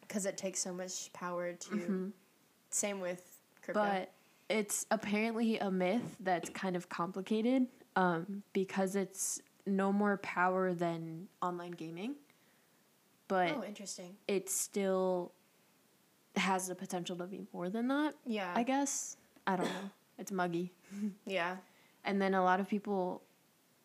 [0.00, 2.12] Because it takes so much power to.
[2.70, 3.80] Same with crypto.
[3.80, 3.90] Mm-hmm.
[3.90, 4.12] But
[4.48, 7.66] it's apparently a myth that's kind of complicated
[7.96, 12.14] um, because it's no more power than online gaming.
[13.28, 14.16] But oh, interesting.
[14.28, 15.32] it still
[16.36, 18.52] has the potential to be more than that, Yeah.
[18.54, 19.16] I guess.
[19.46, 19.90] I don't know.
[20.18, 20.72] It's muggy.
[21.26, 21.56] yeah.
[22.04, 23.22] and then a lot of people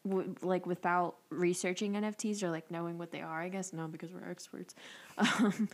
[0.10, 4.12] w- like without researching nfts or like knowing what they are i guess no because
[4.12, 4.76] we're experts
[5.18, 5.70] um,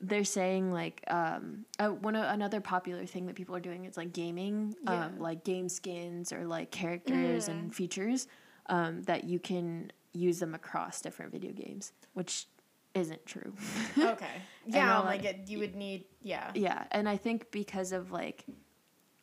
[0.00, 3.96] they're saying like um, uh, one o- another popular thing that people are doing is
[3.96, 5.06] like gaming Yeah.
[5.06, 8.26] um, like game skins or like characters and features
[8.66, 12.46] um, that you can use them across different video games which
[12.94, 13.52] isn't true
[13.98, 14.26] Okay.
[14.66, 16.04] Yeah, all like it, you would need.
[16.22, 16.50] Yeah.
[16.54, 18.44] yeah, and I think because of like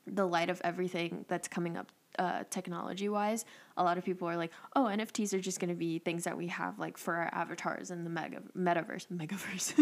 [0.08, 3.46] the light of everything that's coming up uh, technology wise,
[3.78, 6.38] a lot of people are like, oh, NFTs are just going to be things that
[6.38, 9.74] we have like for our avatars in the mega metaverse, megaverse,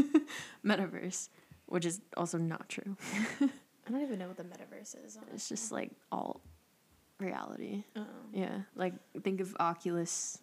[0.65, 1.30] metaverse,
[1.67, 2.96] which is also not true.
[3.41, 5.17] I don't even know what the metaverse is.
[5.34, 6.41] it's just like alt
[7.19, 7.84] reality.
[7.96, 8.06] Oh.
[8.34, 8.93] Yeah, like
[9.24, 10.39] think of Oculus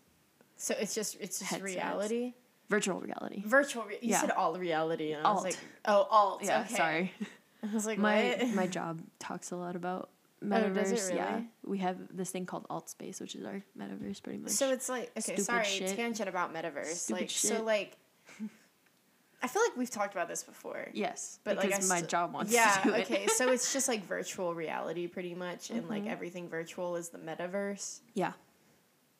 [0.56, 1.62] So it's just it's just Headsets.
[1.76, 2.34] reality.
[2.68, 3.42] virtual reality.
[3.46, 3.84] Virtual.
[3.84, 4.20] Re- you Yeah.
[4.20, 6.40] said all reality, and I was like, oh, alt.
[6.44, 6.74] Yeah, okay.
[6.74, 7.12] sorry.
[7.62, 8.54] I was like, my what?
[8.54, 10.10] my job talks a lot about
[10.44, 10.74] metaverse.
[10.74, 14.38] does it Yeah, we have this thing called alt space, which is our metaverse, pretty
[14.38, 14.50] much.
[14.52, 15.96] So it's like okay, Stupid sorry, shit.
[15.96, 16.86] tangent about metaverse.
[16.86, 17.96] Stupid like so, like
[19.42, 20.88] I feel like we've talked about this before.
[20.92, 23.00] yes, But like because I my st- job wants yeah, to do it.
[23.10, 23.26] okay.
[23.28, 26.10] So it's just like virtual reality, pretty much, and like Mhm.
[26.10, 28.00] everything virtual is the metaverse.
[28.14, 28.32] yeah,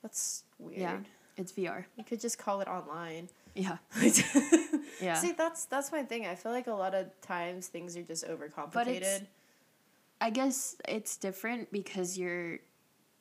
[0.02, 0.78] That's weird.
[0.80, 0.98] yeah,
[1.38, 1.86] It's VR.
[1.96, 3.28] You could just call it online.
[3.54, 3.78] Yeah.
[5.00, 5.14] Yeah.
[5.14, 6.26] See, that's that's my thing.
[6.26, 9.26] I feel like a lot of times things are just overcomplicated.
[10.20, 12.58] I guess it's different because you're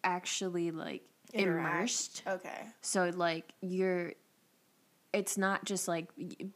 [0.04, 1.78] actually like Interact.
[1.78, 2.24] immersed.
[2.28, 2.62] Okay.
[2.82, 4.14] So like you're
[5.12, 6.08] it's not just like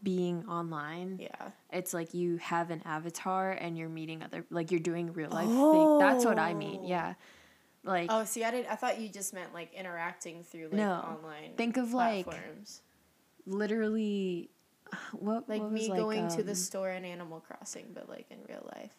[0.04, 1.20] being online.
[1.22, 1.50] Yeah.
[1.72, 5.48] It's like you have an avatar and you're meeting other like you're doing real life
[5.48, 6.00] thing.
[6.00, 6.82] That's what I mean.
[6.84, 6.88] Oh.
[6.88, 7.14] Yeah.
[7.84, 8.66] Like Oh, see, I did.
[8.68, 10.92] I thought you just meant like interacting through like No.
[10.94, 11.54] online.
[11.58, 12.82] Think of, like, platforms.
[13.46, 14.50] literally
[15.14, 18.28] what like what me was, going to the um, store in Animal Crossing, but like
[18.30, 18.94] in real life.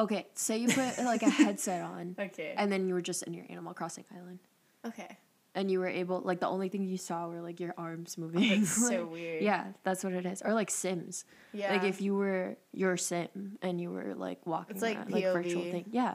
[0.00, 2.54] Okay, say you put like a headset on Okay.
[2.56, 4.38] and then you were just in your Animal Crossing island.
[4.86, 5.18] okay.
[5.54, 8.48] and you were able like the only thing you saw were like your arms moving.
[8.60, 9.42] That's so weird.
[9.42, 10.42] Yeah, that's what it is.
[10.42, 11.24] Or like Sims.
[11.52, 11.72] Yeah.
[11.72, 15.24] Like if you were your Sim and you were like walking It's like around, like
[15.24, 15.86] virtual thing.
[15.90, 16.14] Yeah.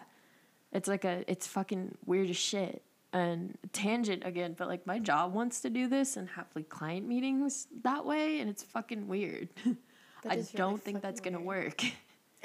[0.72, 2.82] It's like a it's fucking weird as shit.
[3.14, 7.08] And tangent again, but like my job wants to do this and have like client
[7.08, 9.50] meetings that way and it's fucking weird.
[10.28, 11.66] I really don't think that's gonna weird.
[11.80, 11.84] work.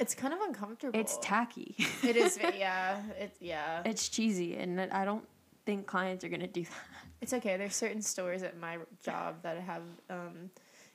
[0.00, 0.98] It's kind of uncomfortable.
[0.98, 1.76] It's tacky.
[2.02, 2.38] It is.
[2.56, 3.00] Yeah.
[3.18, 3.82] It's yeah.
[3.84, 5.24] it's cheesy and I don't
[5.66, 6.72] think clients are gonna do that.
[7.20, 7.56] It's okay.
[7.58, 10.50] There's certain stores at my job that have um,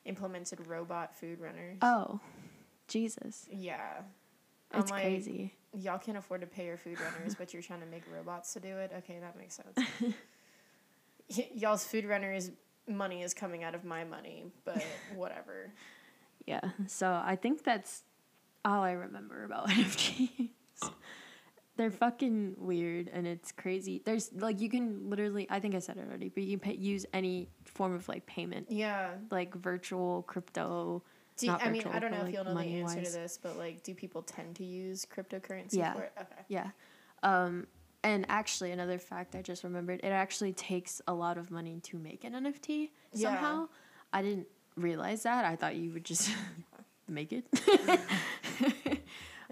[0.05, 1.77] implemented robot food runners.
[1.81, 2.19] Oh.
[2.87, 3.45] Jesus.
[3.51, 4.01] yeah.
[4.71, 5.53] I'm It's like, crazy.
[5.73, 8.59] Y'all can't afford to pay your food runners, but you're trying to make robots to
[8.59, 8.91] do it.
[8.99, 9.87] Okay, that makes sense.
[11.35, 12.51] Y- y'all's food runners
[12.87, 14.83] money is coming out of my money, but
[15.15, 15.71] whatever.
[16.47, 16.61] Yeah.
[16.85, 18.03] So I think that's
[18.65, 20.49] all I remember about NFTs.
[21.77, 24.01] They're fucking weird and it's crazy.
[24.05, 26.77] There's like you can literally I think I said it already, but you can pay,
[26.79, 29.09] use any form of like payment, Yeah.
[29.29, 31.03] like virtual, crypto.
[31.37, 33.13] Do I mean, I don't know if you'll know the answer money-wise.
[33.13, 35.93] to this, but like, do people tend to use cryptocurrency Yeah.
[35.93, 36.13] for it?
[36.19, 36.41] Okay.
[36.47, 36.69] Yeah.
[37.23, 37.67] Um
[38.05, 41.97] and actually another fact I just remembered, it actually takes a lot of money to
[41.97, 43.29] make an NFT Yeah.
[43.31, 43.67] somehow.
[44.13, 44.47] I didn't
[44.77, 45.43] realize that.
[45.43, 46.29] I thought you would just
[47.11, 47.45] make it.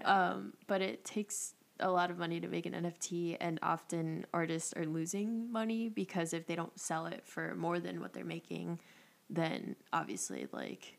[0.04, 4.72] um, but it takes a lot of money to make an NFT, and often artists
[4.74, 8.78] are losing money because if they don't sell it for more than what they're making,
[9.28, 10.98] then obviously, like,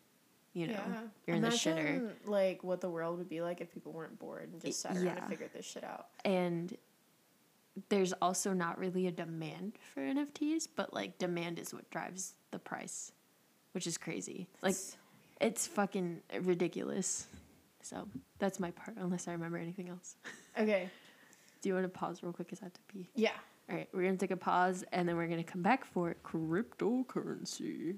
[0.53, 1.01] you know, yeah.
[1.27, 2.11] you're in the shitter.
[2.25, 5.05] Like what the world would be like if people weren't bored and just sat around
[5.05, 5.17] yeah.
[5.17, 6.07] and figured this shit out.
[6.23, 6.75] And
[7.89, 12.59] there's also not really a demand for NFTs, but like, demand is what drives the
[12.59, 13.11] price,
[13.73, 14.47] which is crazy.
[14.61, 14.75] Like,
[15.41, 17.27] it's fucking ridiculous.
[17.81, 18.07] So
[18.39, 20.15] that's my part, unless I remember anything else.
[20.57, 20.89] Okay.
[21.61, 22.47] Do you want to pause real quick?
[22.47, 23.09] Cause I have to pee.
[23.13, 23.31] Yeah.
[23.69, 27.97] All right, we're gonna take a pause and then we're gonna come back for cryptocurrency.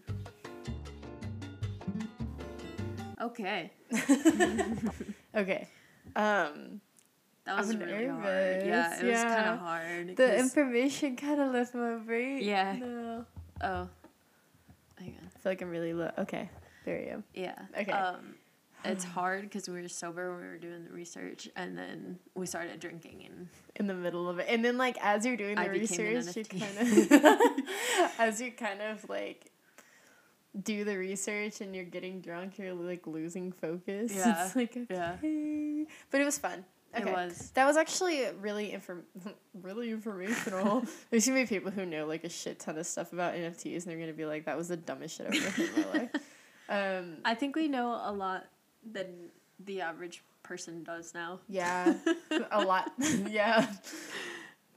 [3.21, 3.71] Okay,
[5.35, 5.67] Okay.
[6.15, 6.81] Um,
[7.45, 8.65] that was I'm really hard.
[8.65, 10.15] Yeah, it was kind of hard.
[10.17, 12.39] The information kind of left my brain.
[12.41, 12.75] Yeah.
[12.77, 13.25] No.
[13.61, 13.89] oh,
[14.97, 15.25] hang on.
[15.25, 16.11] I feel like I'm really low.
[16.17, 16.49] Okay.
[16.87, 17.23] There you go.
[17.33, 17.59] Yeah.
[17.77, 17.91] Okay.
[17.91, 18.35] Um,
[18.85, 22.45] it's hard because we were sober when we were doing the research, and then we
[22.45, 24.45] started drinking, and in the middle of it.
[24.47, 27.11] And then like as you're doing the I research, you kind of
[28.19, 29.51] as you kind of like
[30.63, 34.13] do the research and you're getting drunk, you're like losing focus.
[34.15, 34.85] Yeah, It's like okay.
[35.21, 35.83] yeah.
[36.09, 36.63] But it was fun.
[36.97, 37.51] It was.
[37.55, 39.03] That was actually really inform
[39.61, 40.85] really informational.
[41.11, 43.91] There's gonna be people who know like a shit ton of stuff about NFTs and
[43.91, 46.11] they're gonna be like, that was the dumbest shit I've ever heard in my life.
[46.69, 48.45] Um I think we know a lot
[48.89, 49.29] than
[49.65, 51.95] the average person does now yeah.
[52.51, 52.91] a lot.
[53.29, 53.67] yeah.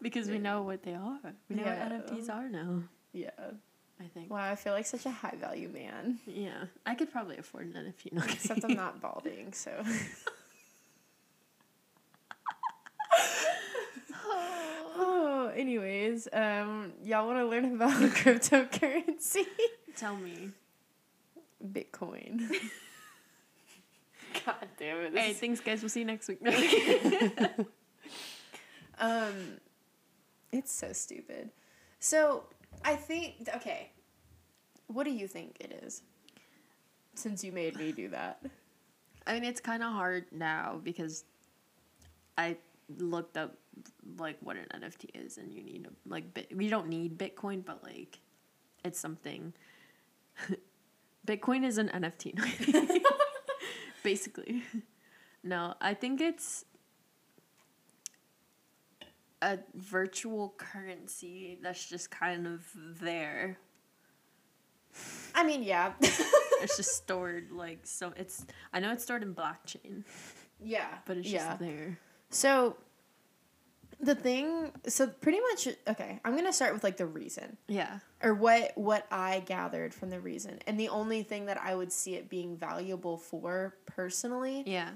[0.03, 1.19] because we know what they are.
[1.49, 1.89] We know Yeah.
[1.89, 2.83] what NFTs are now.
[3.13, 3.31] Yeah.
[4.03, 4.31] I think.
[4.31, 6.19] Wow, I feel like such a high value man.
[6.27, 8.15] Yeah, I could probably afford an NFT.
[8.15, 9.71] No, Except I'm not balding, so.
[14.25, 19.45] oh, anyways, um, y'all want to learn about cryptocurrency?
[19.97, 20.51] Tell me.
[21.65, 22.51] Bitcoin.
[24.47, 25.17] God damn it.
[25.17, 25.83] Hey, thanks, guys.
[25.83, 26.39] We'll see you next week.
[28.99, 29.59] um,
[30.53, 31.51] it's so stupid.
[31.99, 32.45] So,
[32.85, 33.91] I think, okay,
[34.87, 36.03] what do you think it is?
[37.15, 38.43] Since you made me do that.
[39.27, 41.25] I mean, it's kind of hard now because
[42.39, 42.57] I
[42.99, 43.55] looked up
[44.19, 46.51] like what an NFT is, and you need a, like bit.
[46.57, 48.19] You don't need Bitcoin, but like,
[48.85, 49.53] it's something.
[51.31, 53.01] Bitcoin is an NFT,
[54.03, 54.65] basically.
[55.45, 56.65] No, I think it's
[59.41, 62.67] a virtual currency that's just kind of
[63.01, 63.59] there.
[65.35, 65.93] I mean, yeah.
[66.63, 68.13] It's just stored like so.
[68.17, 70.05] It's I know it's stored in blockchain,
[70.63, 70.89] yeah.
[71.07, 71.47] but it's yeah.
[71.47, 71.99] just there.
[72.29, 72.77] So,
[74.03, 77.99] The thing, so pretty much, okay, I'm gonna start with like the reason Yeah.
[78.23, 81.93] or what what I gathered from the reason, and the only thing that I would
[81.93, 84.93] see it being valuable for personally Yeah.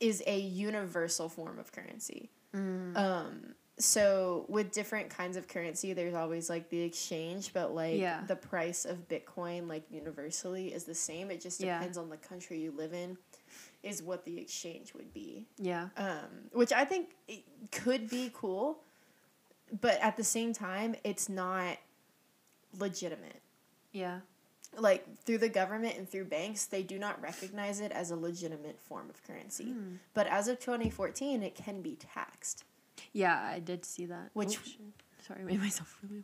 [0.00, 2.30] is a universal form of currency.
[2.52, 2.96] Mm.
[2.96, 8.22] Um, so with different kinds of currency, there's always like the exchange, but like Yeah.
[8.26, 11.30] the price of Bitcoin, like universally, is the same.
[11.30, 11.78] It just Yeah.
[11.78, 13.16] depends on the country you live in,
[13.82, 15.46] is what the exchange would be.
[15.58, 15.88] Yeah.
[15.96, 17.10] Um, which I think
[17.70, 18.78] could be cool,
[19.80, 21.76] but at the same time, it's not
[22.78, 23.40] legitimate.
[23.92, 24.20] Yeah.
[24.76, 28.78] Like through the government and through banks, they do not recognize it as a legitimate
[28.80, 29.64] form of currency.
[29.72, 29.94] Hmm.
[30.14, 32.64] But as of 2014, it can be taxed.
[33.12, 34.30] Yeah, I did see that.
[34.34, 34.80] Which- Oh, shit.
[35.26, 36.22] sorry, I made myself really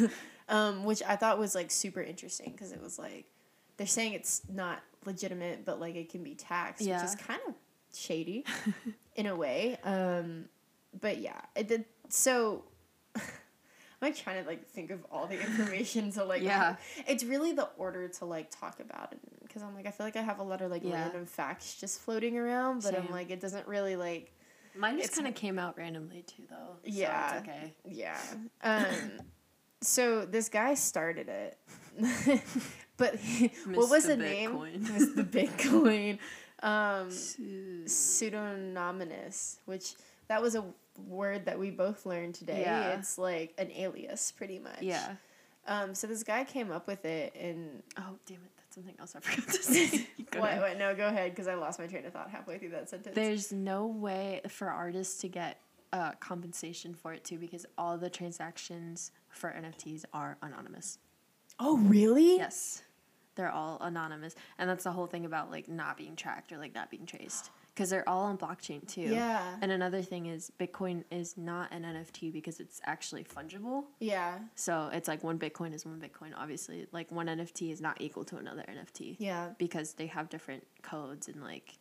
[0.00, 0.10] loud.
[0.48, 3.26] um, which I thought was like super interesting because it was like
[3.76, 7.00] they're saying it's not legitimate, but like it can be taxed, Yeah.
[7.02, 7.54] which is kind of
[7.94, 8.44] shady
[9.16, 9.78] in a way.
[9.82, 10.44] Um,
[11.00, 11.84] but yeah, it did.
[12.08, 12.64] So
[13.16, 13.22] I'm
[14.02, 16.42] like trying to like think of all the information to like.
[16.42, 16.76] Yeah.
[17.06, 20.16] it's really the order to like talk about it because I'm like I feel like
[20.16, 21.02] I have a lot of like Yeah.
[21.02, 24.32] random facts just floating around, but I'm like it doesn't really like
[24.76, 26.76] Mine just kind of came out randomly too, though.
[26.84, 27.40] so Yeah.
[27.42, 27.74] okay.
[27.84, 28.18] Yeah.
[28.62, 28.84] Um,
[29.80, 31.58] so this guy started it,
[32.98, 34.08] but he- what was Mr.
[34.08, 34.50] the name?
[34.52, 35.14] Bitcoin.
[35.16, 36.18] the Bitcoin.
[36.62, 37.08] Um,
[37.86, 39.94] pseudonymous, which
[40.28, 40.64] that was a
[41.06, 42.62] word that we both learned today.
[42.62, 42.98] Yeah.
[42.98, 44.82] It's like an alias, pretty much.
[44.82, 45.12] Yeah.
[45.66, 48.50] Um, so this guy came up with it, and Oh damn it!
[48.56, 50.06] That's something else I forgot to say.
[50.36, 50.58] What?
[50.58, 50.78] What?
[50.78, 53.14] No, go ahead, because I lost my train of thought halfway through that sentence.
[53.14, 55.58] There's no way for artists to get
[55.92, 60.98] uh, compensation for it too because all the transactions for NFTs are anonymous.
[61.58, 62.36] oh, really?
[62.36, 62.82] Yes,
[63.38, 66.74] they're all anonymous, and that's the whole thing about like not being tracked or like
[66.74, 69.02] not being traced because they're all on blockchain too.
[69.02, 69.40] Yeah.
[69.62, 73.84] And another thing is Bitcoin is not an NFT because it's actually fungible.
[74.00, 74.38] Yeah.
[74.56, 76.32] So it's like one Bitcoin is one Bitcoin.
[76.36, 79.14] Obviously, like one NFT is not equal to another NFT.
[79.20, 79.50] Yeah.
[79.58, 81.78] Because they have different codes and like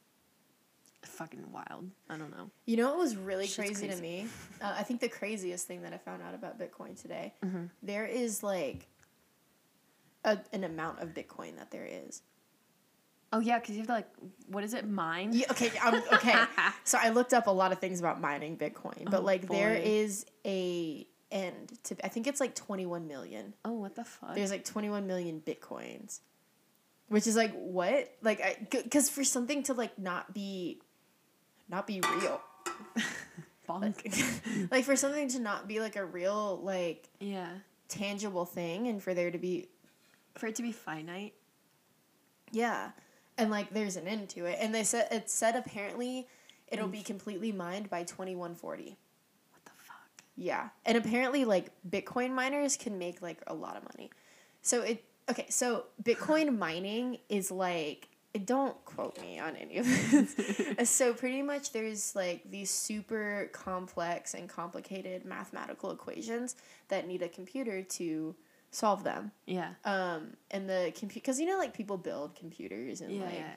[1.04, 1.90] fucking wild.
[2.10, 2.50] I don't know.
[2.66, 4.28] You know what was really Shit's crazy, to me?
[4.62, 7.66] Uh, I think the craziest thing that I found out about Bitcoin today, Mm-hmm.
[7.82, 8.88] there is like
[10.28, 12.22] a, an amount of Bitcoin that there is.
[13.34, 14.10] Oh yeah, because you have to like,
[14.48, 14.88] what is it?
[14.88, 15.32] Mine.
[15.34, 16.36] Yeah, okay, um, okay.
[16.86, 19.76] so I looked up a lot of things about mining Bitcoin, but Oh, like there
[19.76, 19.82] boy.
[19.84, 22.06] is a end to.
[22.06, 23.54] I think it's like twenty one million.
[23.66, 24.36] Oh, what the fuck?
[24.36, 26.20] There's like twenty one million bitcoins,
[27.10, 28.10] which is like what?
[28.22, 30.80] Like, I because for something to like not be,
[31.70, 32.42] not be real.
[33.68, 34.72] Bonk.
[34.72, 37.50] like for something to not be like a real like yeah.
[37.90, 39.68] tangible thing and for there to be
[40.38, 41.34] For it to be finite.
[42.52, 42.92] yeah
[43.38, 46.28] and like there's an end to it and they said it said apparently
[46.68, 46.92] it'll Mm.
[46.92, 48.98] be completely mined by 2140
[49.52, 50.24] What the fuck?
[50.36, 54.10] yeah and apparently like bitcoin miners can make like a lot of money
[54.62, 58.10] so it okay so bitcoin mining is like
[58.46, 60.36] don't quote me on any of this
[60.90, 66.56] so pretty much there's like these super complex and complicated mathematical equations
[66.90, 68.36] that need a computer to
[68.78, 69.72] solve them Yeah.
[69.86, 73.24] um and the computer because you know like people build computers and Yeah.
[73.26, 73.56] like yeah.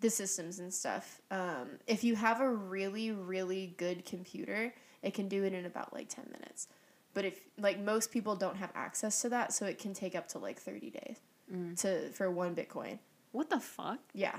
[0.00, 5.26] the systems and stuff um if you have a really really good computer it can
[5.28, 6.68] do it in about like 10 minutes
[7.14, 10.28] but if like most people don't have access to that so it can take up
[10.28, 11.16] to like 30 days
[11.52, 11.78] Mm.
[11.82, 12.98] to for one bitcoin
[13.32, 13.98] What the fuck?
[14.14, 14.38] yeah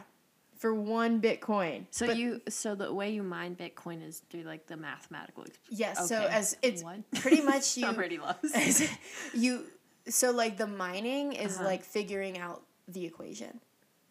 [0.58, 4.68] for one bitcoin So But- you so the way you mine Bitcoin is through like
[4.68, 5.44] the mathematical.
[5.70, 6.34] yes so Okay.
[6.40, 7.00] as it's What?
[7.24, 8.44] pretty much you I'm already lost.
[9.34, 9.66] you
[10.08, 11.66] so like the mining is Uh-huh.
[11.66, 13.60] like figuring out the equation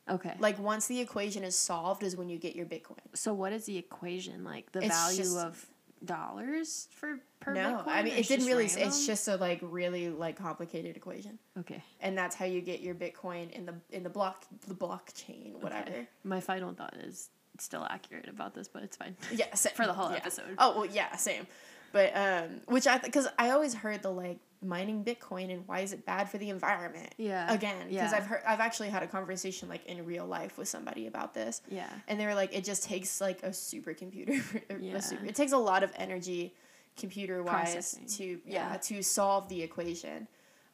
[0.09, 0.35] okay.
[0.39, 3.67] like once the equation is solved is when you get your bitcoin So what is
[3.67, 4.73] the equation like?
[4.73, 5.67] The It's value just- of
[6.05, 7.87] dollars for per no Bitcoin?
[7.87, 11.81] i mean it didn't really s- it's just a like really like complicated equation okay.
[12.01, 15.89] and that's how you get your bitcoin in the in the block the blockchain whatever
[15.91, 16.07] Okay.
[16.25, 19.15] My final thought is still accurate about this, but it's fine.
[19.33, 20.17] yeah For the whole yeah.
[20.17, 20.55] episode.
[20.59, 21.47] oh well yeah same
[21.93, 25.92] but um which i because i always heard the like mining bitcoin and why is
[25.92, 27.52] it bad for the environment Yeah.
[27.52, 28.17] again because Yeah.
[28.17, 31.63] i've heard i've actually had a conversation like in real life with somebody about this
[31.69, 31.88] Yeah.
[32.08, 34.40] and they were like it just takes like a supercomputer
[34.71, 35.00] a Yeah.
[35.00, 36.54] super, it takes a lot of energy
[36.96, 38.77] computer wise to yeah, Yeah.
[38.77, 40.29] to solve the equation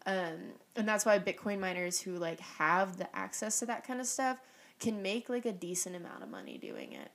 [0.07, 0.37] um,
[0.77, 4.39] and that's why bitcoin miners who like have the access to that kind of stuff
[4.81, 7.11] can make like a decent amount of money doing it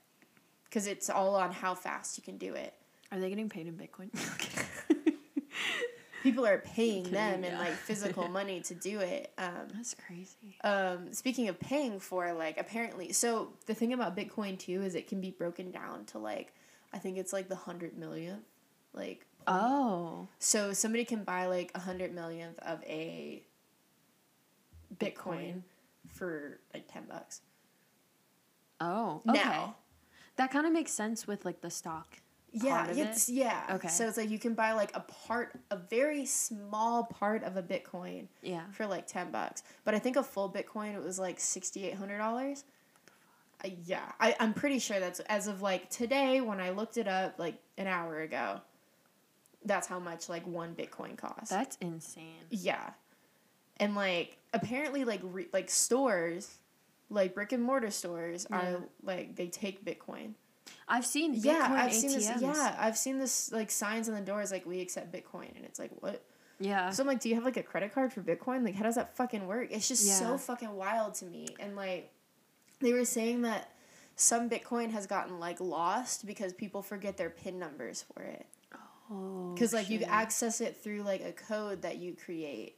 [0.64, 2.74] because it's all on how fast you can do it
[3.12, 4.10] Are they getting paid in Bitcoin?
[6.24, 10.58] people are paying them in like physical money to do it um, That's crazy.
[10.64, 15.06] um, speaking of paying for like apparently so the thing about bitcoin too is it
[15.06, 16.52] can be broken down to like
[16.92, 18.44] I think it's like the hundred millionth.
[18.92, 20.28] Like Oh.
[20.38, 23.42] so somebody can buy like a hundred millionth of a
[24.96, 25.62] Bitcoin,
[26.12, 27.40] for like ten bucks.
[28.80, 29.22] Oh.
[29.28, 29.42] Okay.
[29.42, 29.76] Now.
[30.36, 32.20] That kind of makes sense with like the stock.
[32.62, 33.32] Yeah, it's it?
[33.32, 33.62] yeah.
[33.72, 33.88] Okay.
[33.88, 37.62] So it's like you can buy like a part, a very small part of a
[37.62, 38.62] Bitcoin Yeah.
[38.72, 39.62] for like ten bucks.
[39.84, 42.64] But I think a full Bitcoin it was like sixty eight hundred dollars.
[43.64, 47.08] Uh, yeah, I I'm pretty sure that's as of like today when I looked it
[47.08, 48.60] up like an hour ago.
[49.64, 51.48] That's how much like one Bitcoin costs.
[51.50, 52.34] That's insane.
[52.50, 52.90] yeah,
[53.78, 56.58] and like apparently like re- like stores,
[57.10, 58.56] like brick and mortar stores Yeah.
[58.58, 60.34] are like they take Bitcoin.
[60.88, 61.94] I've seen Bitcoin yeah, I've ATMs.
[61.94, 62.42] seen this.
[62.42, 65.78] Yeah, I've seen this like signs on the doors like we accept Bitcoin, and it's
[65.78, 66.22] like what?
[66.60, 66.90] Yeah.
[66.90, 68.64] So I'm like, do you have like a credit card for Bitcoin?
[68.64, 69.68] Like, how does that fucking work?
[69.70, 70.14] It's just Yeah.
[70.14, 71.48] so fucking wild to me.
[71.58, 72.12] And like,
[72.80, 73.70] they were saying that
[74.16, 78.46] some Bitcoin has gotten like lost because people forget their PIN numbers for it.
[79.10, 79.52] oh.
[79.54, 82.76] Because like you access it through like a code that you create.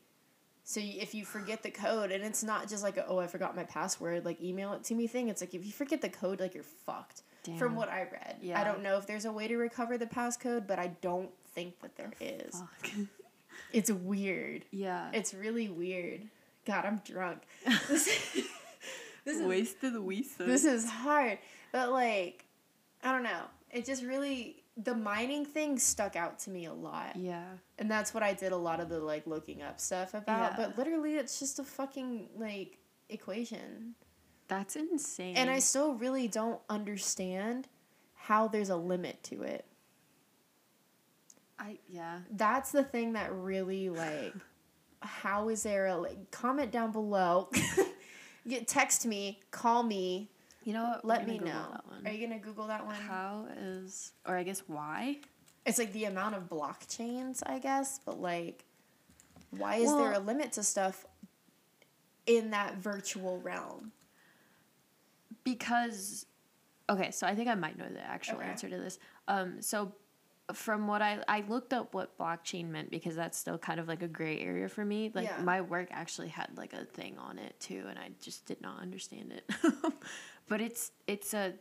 [0.65, 3.27] So you, if you forget the code, and it's not just like a, oh I
[3.29, 5.29] forgot my password, like email it to me thing.
[5.29, 7.23] It's like if you forget the code, like you're fucked.
[7.59, 8.61] From what I read, Yeah.
[8.61, 11.81] I don't know if there's a way to recover the passcode, but I don't think
[11.81, 12.63] that there is.
[13.73, 14.65] It's weird.
[14.71, 15.11] yeah.
[15.13, 16.23] It's really weird.
[16.65, 17.43] God, I'm drunk.
[17.89, 18.07] This,
[19.25, 20.47] this is wasted the weasel.
[20.47, 21.39] this is hard,
[21.73, 22.45] but like,
[23.03, 23.43] I don't know.
[23.71, 27.45] It just really the mining thing stuck out to me a lot, Yeah.
[27.79, 30.53] and that's what I did a lot of the like looking up stuff about.
[30.53, 30.57] Yeah.
[30.57, 32.79] But literally, it's just a fucking like
[33.09, 33.95] equation,
[34.49, 35.37] That's insane.
[35.37, 37.69] and I still really don't understand
[38.15, 39.65] how there's a limit to it.
[41.59, 42.21] I yeah.
[42.31, 44.35] That's the thing that really like
[45.03, 47.49] how is there a like comment down below.
[48.49, 50.31] Get text me, call me,
[50.63, 51.05] You know what?
[51.05, 51.81] let me gonna know.
[52.05, 52.95] Are you gonna Google that one?
[52.95, 55.19] How is or I guess why?
[55.65, 58.65] It's like the amount of blockchains, I guess, but like
[59.51, 61.07] why is there a limit to stuff
[62.27, 63.93] in that virtual realm?
[65.47, 66.27] Because
[66.91, 68.49] okay so i think i might know the actual Okay.
[68.49, 69.93] answer to this um so
[70.53, 74.03] from what I I looked up what blockchain meant because that's still kind of like
[74.03, 75.11] a gray area for me.
[75.13, 75.43] Like Yeah.
[75.43, 78.81] my work actually had like a thing on it too, and I just did not
[78.81, 79.51] understand it.
[80.49, 81.55] but it's it's a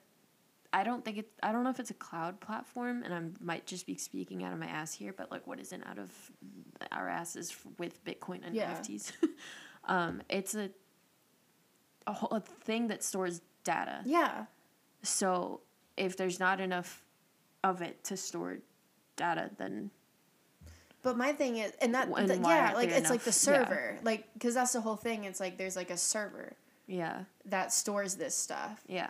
[0.71, 3.65] I don't think it I don't know if it's a cloud platform, and I might
[3.65, 6.11] just be speaking out of my ass here, but like what isn't out of
[6.91, 8.71] our asses with Bitcoin and Yeah.
[8.71, 9.13] NFTs.
[9.85, 10.69] um, it's a
[12.05, 13.99] a, whole, a thing that stores data.
[14.05, 14.45] Yeah.
[15.03, 15.59] So
[15.97, 17.03] if there's not enough
[17.63, 18.59] of it to store
[19.17, 19.91] data, then
[21.03, 23.25] But my thing is, and that, And th- why yeah, like it's like the enough-
[23.25, 23.31] yeah.
[23.67, 25.25] server, like because that's the whole thing.
[25.25, 26.53] It's like there's like a server
[26.87, 28.81] yeah, that stores this stuff.
[28.87, 29.09] yeah.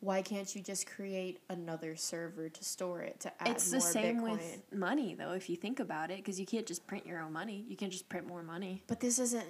[0.00, 3.86] Why can't you just create another server to store it to add it's more the
[3.86, 4.30] same Bitcoin?
[4.32, 7.32] with money though if you think about it because you can't just print your own
[7.32, 9.46] money you can't just print more money But this isn't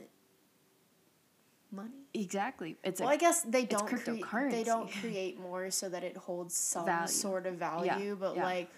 [1.75, 1.91] money.
[2.15, 4.25] exactly it's well, a, I guess they don't create.
[4.51, 7.09] They don't create more so that it holds some Value.
[7.09, 8.17] sort of value.
[8.19, 8.45] But yeah.
[8.45, 8.69] like,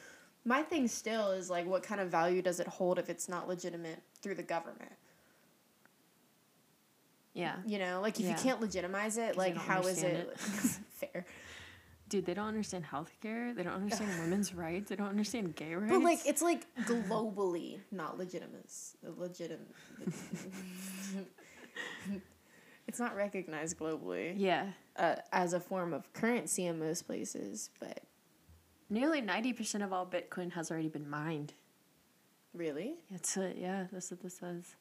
[0.45, 3.49] my thing still is like, what kind of value does it hold if it's not
[3.49, 4.93] legitimate through the government?
[7.35, 8.33] yeah You know, like if Yeah.
[8.33, 10.39] you can't legitimize it, like how is understand it
[10.91, 11.25] fair?
[12.09, 15.91] dude they don't understand healthcare they don't understand women's rights they don't understand gay rights
[15.93, 18.71] But like it's like globally not legitimate.
[19.03, 19.67] Legitimate.
[22.87, 24.67] It's not recognized globally yeah
[24.97, 28.01] uh, as a form of currency in most places, but
[28.89, 31.53] nearly 90% of all bitcoin has already been mined
[32.55, 34.77] really, that's it yeah that's what this says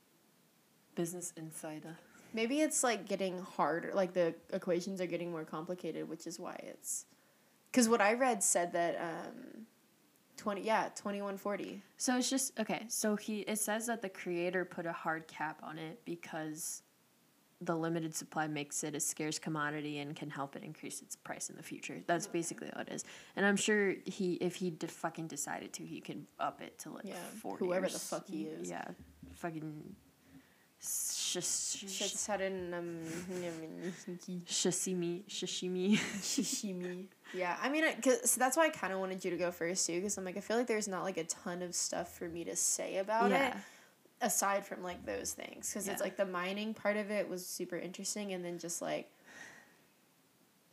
[0.95, 1.97] business insider
[2.35, 3.91] maybe it's like getting harder.
[3.95, 7.05] Like the equations are getting more complicated, which is why it's.
[7.71, 9.65] Because what I read said that um,
[10.37, 12.85] twenty yeah twenty one forty So it's just okay.
[12.89, 16.83] So he it says that the creator put a hard cap on it because
[17.61, 21.49] the limited supply makes it a scarce commodity and can help it increase its price
[21.49, 22.01] in the future.
[22.05, 23.05] That's basically all it is.
[23.35, 26.89] And I'm sure he if he de- fucking decided to, he could up it to
[26.91, 27.65] like Yeah, forty.
[27.65, 28.69] whoever or the fuck he is.
[28.69, 28.83] Yeah,
[29.35, 29.95] fucking.
[30.81, 32.99] Sh- sh- sh- Shitsarin, um,
[34.45, 35.97] Sashimi, sashimi.
[36.21, 37.07] Shishimi.
[37.33, 39.87] Yeah, I mean, cause, so that's why I kind of wanted you to go first
[39.87, 42.27] too, because I'm like, I feel like there's not like a ton of stuff for
[42.29, 43.57] me to say about it yeah,
[44.25, 47.77] aside from like those things, because it's like the mining part of it was super
[47.77, 49.09] interesting, and then just like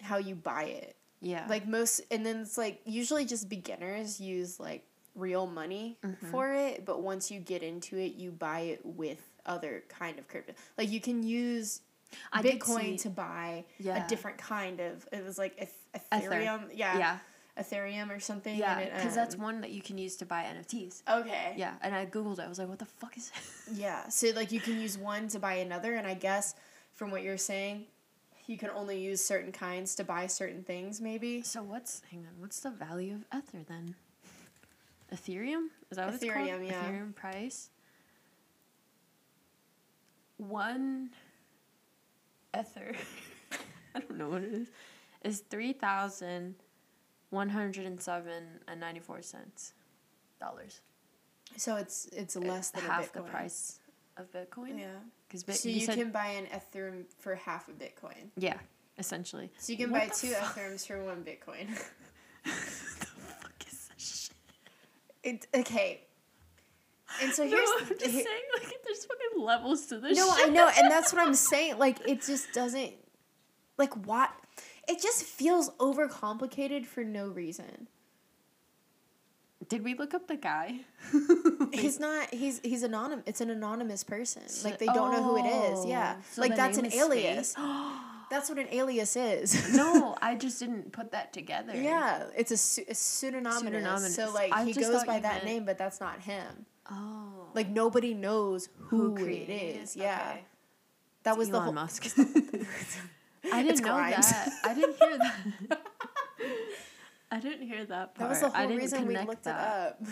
[0.00, 1.46] how you buy it, yeah.
[1.48, 4.84] like most, and then it's like usually just beginners use like
[5.14, 6.16] real money Mhm.
[6.30, 10.26] for it, but once you get into it, you buy it with other kind of
[10.26, 10.54] crypto.
[10.78, 11.80] Like you can use
[12.32, 14.04] I Bitcoin see- to buy yeah.
[14.04, 15.06] a different kind of.
[15.12, 16.30] It was like eth- Ether.
[16.30, 16.68] Ethereum.
[16.74, 16.98] Yeah.
[16.98, 17.18] yeah.
[17.58, 18.56] Ethereum or something.
[18.56, 21.02] Yeah, because that's um, one that you can use to buy NFTs.
[21.08, 21.54] Okay.
[21.56, 22.44] Yeah, and I googled it.
[22.44, 23.30] I was like, "What the fuck is?"
[23.68, 23.74] it?
[23.74, 24.04] Yeah.
[24.10, 26.54] So like you can use one to buy another, and I guess
[26.94, 27.84] from what you're saying,
[28.46, 31.00] you can only use certain kinds to buy certain things.
[31.00, 31.42] Maybe.
[31.42, 32.40] so what's hang on?
[32.40, 33.94] What's the value of Ether then?
[35.12, 36.66] Ethereum is that what it's Ethereum, called?
[36.66, 36.84] yeah.
[36.84, 37.68] Ethereum price.
[40.38, 41.10] One
[42.58, 42.94] Ether,
[43.94, 44.68] I don't know what it is,
[45.22, 46.54] is three thousand
[47.32, 49.72] one hundred and seven and ninety four cents
[50.38, 50.80] dollars.
[51.56, 53.80] So it's it's uh, less than half a the price
[54.16, 54.78] of Bitcoin.
[54.78, 54.86] Yeah.
[55.28, 58.28] because So you, can buy an Ethereum for half a Bitcoin.
[58.36, 58.58] yeah,
[58.98, 59.50] essentially.
[59.58, 60.54] So you can What buy two fuck?
[60.56, 61.68] Ethereums for one Bitcoin.
[62.44, 64.30] the fuck is this
[65.24, 65.34] shit?
[65.34, 66.02] It, okay.
[67.22, 70.18] And so here's No, here's I'm just he- saying, like, there's fucking levels to this.
[70.18, 70.46] No, shit.
[70.46, 71.78] I know, and that's what I'm saying.
[71.78, 72.92] Like, it just doesn't.
[73.78, 74.30] Like, what?
[74.88, 77.88] It just feels overcomplicated for no reason.
[79.68, 80.80] Did we look up the guy?
[81.72, 82.34] He's not.
[82.34, 83.24] He's he's anonymous.
[83.28, 84.48] It's an anonymous person.
[84.48, 85.78] So- Like they don't know who it is.
[85.80, 85.88] Oh.
[85.88, 87.54] Yeah, Oh, so like that's an alias.
[88.30, 89.74] That's what an alias is.
[89.76, 91.74] no, I just didn't put that together.
[91.76, 93.60] yeah, it's a, su- a pseudonymous.
[93.60, 94.14] Pseudonymous.
[94.16, 96.64] So like I he goes by that meant- name, but that's not him.
[96.90, 97.48] Oh.
[97.52, 99.94] Like nobody knows who, who it is.
[99.96, 100.44] Yeah, Okay.
[101.24, 101.72] that was the Elon whole.
[101.74, 102.06] Musk.
[103.52, 104.30] I didn't know Grimes.
[104.30, 104.50] that.
[104.64, 105.82] I didn't hear that.
[107.30, 108.18] I didn't hear that part.
[108.18, 109.96] That was the I whole didn't reason we looked that.
[110.00, 110.08] it up.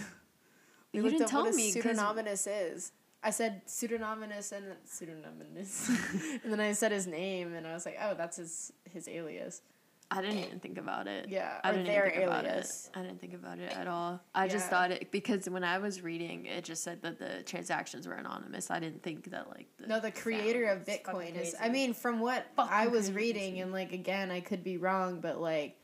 [0.92, 2.92] We You looked didn't up tell me what me pseudonymous is.
[3.22, 5.88] I said pseudonymous and pseudonymous,
[6.42, 9.60] and then I said his name, and I was like, oh, that's his his alias.
[10.12, 11.28] I didn't even think about it.
[11.28, 12.66] Yeah, I didn't even think about it.
[12.94, 14.20] I didn't think about it at all.
[14.34, 18.08] I just thought it because when I was reading, it just said that the transactions
[18.08, 18.72] were anonymous.
[18.72, 21.54] I didn't think that like the No, the creator of founder was fucking Bitcoin is.
[21.60, 23.12] I mean, from what Fucking I was crazy.
[23.12, 25.76] reading, and like again, I could be wrong, but like,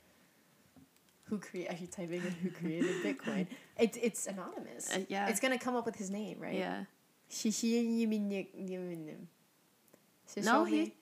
[1.24, 1.70] who create?
[1.70, 3.46] Are you typing in who created Bitcoin?
[3.78, 4.90] It's it's anonymous.
[4.90, 5.28] Uh, yeah.
[5.28, 6.54] it's gonna come up with his name, right?
[6.54, 6.84] yeah.
[10.46, 10.94] No, he-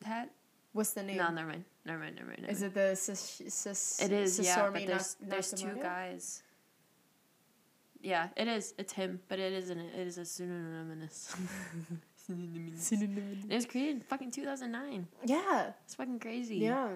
[0.00, 0.30] That
[0.72, 1.18] What's the name?
[1.18, 2.40] no, never mind, never mind, never mind.
[2.42, 2.72] Never Is mind.
[2.76, 4.68] it the sis, sis, It is, yeah.
[4.70, 6.42] But there's Nak- there's two guys.
[8.02, 8.74] Yeah, it is.
[8.78, 9.78] It's him, but it isn't.
[9.78, 11.34] It is a pseudonymous.
[12.28, 15.06] it was created in fucking two thousand nine.
[15.24, 16.56] Yeah, It's fucking crazy.
[16.56, 16.88] yeah.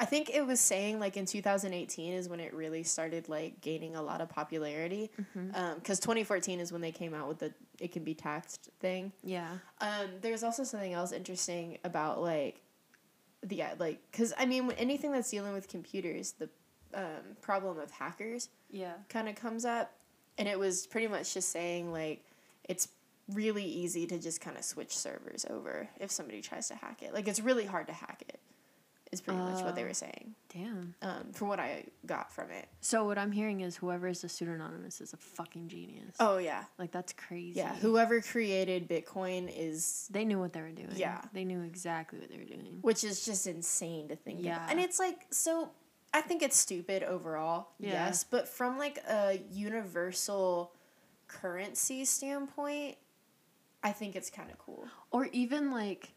[0.00, 3.96] I think it was saying like in 2018 is when it really started like gaining
[3.96, 5.10] a lot of popularity.
[5.34, 9.10] Because 2014 is when they came out with the it can be taxed thing.
[9.24, 9.48] Yeah.
[9.80, 12.60] Um, there's also something else interesting about like
[13.48, 16.48] the yeah, like because I mean anything that's dealing with computers, the
[16.94, 18.94] um, problem of hackers Yeah.
[19.08, 19.92] kind of comes up,
[20.38, 22.24] and it was pretty much just saying like
[22.64, 22.88] it's
[23.34, 27.12] really easy to just kind of switch servers over if somebody tries to hack it.
[27.12, 28.40] Like it's really hard to hack it.
[29.10, 29.86] Is pretty much what they Oh.
[29.86, 30.34] were saying.
[30.52, 30.94] Damn.
[31.00, 32.68] Um, from what I got from it.
[32.82, 36.14] So what I'm hearing is whoever is the pseudonymous is a fucking genius.
[36.20, 37.58] Oh yeah, Like that's crazy.
[37.58, 37.74] yeah.
[37.76, 40.92] Whoever created Bitcoin is They knew what they were doing.
[40.94, 41.22] Yeah.
[41.32, 42.78] They knew exactly what they were doing.
[42.82, 44.56] which is just insane to think Yeah.
[44.56, 44.70] about.
[44.72, 45.70] And it's like so
[46.12, 47.68] I think it's stupid overall.
[47.78, 47.92] Yeah.
[48.06, 50.72] Yes, but from like a universal
[51.28, 52.96] currency standpoint,
[53.82, 54.86] I think it's kind of cool.
[55.10, 56.10] Or even like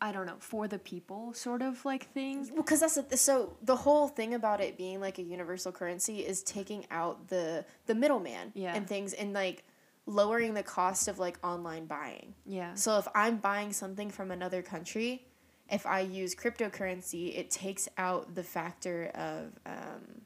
[0.00, 2.46] I don't know, for the people sort of like thing.
[2.52, 6.20] Well, because that's a, so the whole thing about it being like a universal currency
[6.20, 8.74] is taking out the the middleman Yeah.
[8.76, 9.64] and things and like
[10.06, 12.34] lowering the cost of like online buying.
[12.46, 12.74] Yeah.
[12.74, 15.26] So if I'm buying something from another country,
[15.70, 20.22] if I use cryptocurrency, it takes out the factor of um,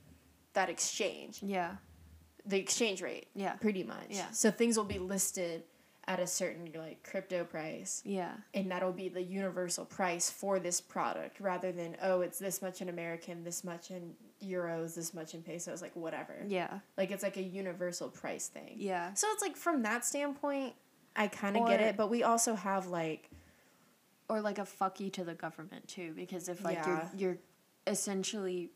[0.53, 1.77] that exchange, Yeah.
[2.47, 3.55] the exchange rate, Yeah.
[3.55, 4.07] pretty much.
[4.11, 4.31] Yeah.
[4.33, 5.65] So things will be listed
[6.09, 8.33] at a certain like crypto price, Yeah.
[8.55, 12.81] and that'll be the universal price for this product, rather than oh, it's this much
[12.83, 16.35] in American, this much in euros, this much in pesos, like whatever.
[16.49, 16.81] Yeah.
[16.97, 18.75] Like it's like a universal price thing.
[18.79, 19.15] Yeah.
[19.15, 20.75] So it's like from that standpoint,
[21.15, 23.31] I kind of get it, but we also have like
[24.29, 27.09] Or like a fuck you to the government too, because if like Yeah.
[27.15, 27.39] you're you're
[27.87, 28.71] essentially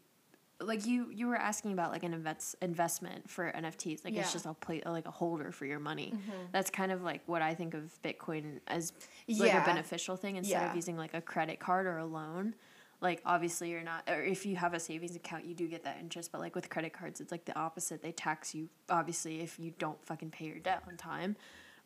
[0.60, 4.20] like you you were asking about like an invest investment for NFTs, like Yeah.
[4.22, 6.14] it's just a play like a holder for your money.
[6.52, 8.92] That's kind of like what I think of Bitcoin as
[9.28, 9.62] like Yeah.
[9.62, 10.70] a beneficial thing instead Yeah.
[10.70, 12.54] of using like a credit card or a loan.
[13.02, 15.98] Like obviously you're not or if you have a savings account you do get that
[16.00, 18.00] interest, but like with credit cards it's like the opposite.
[18.02, 21.36] They tax you obviously if you don't fucking pay your debt on time.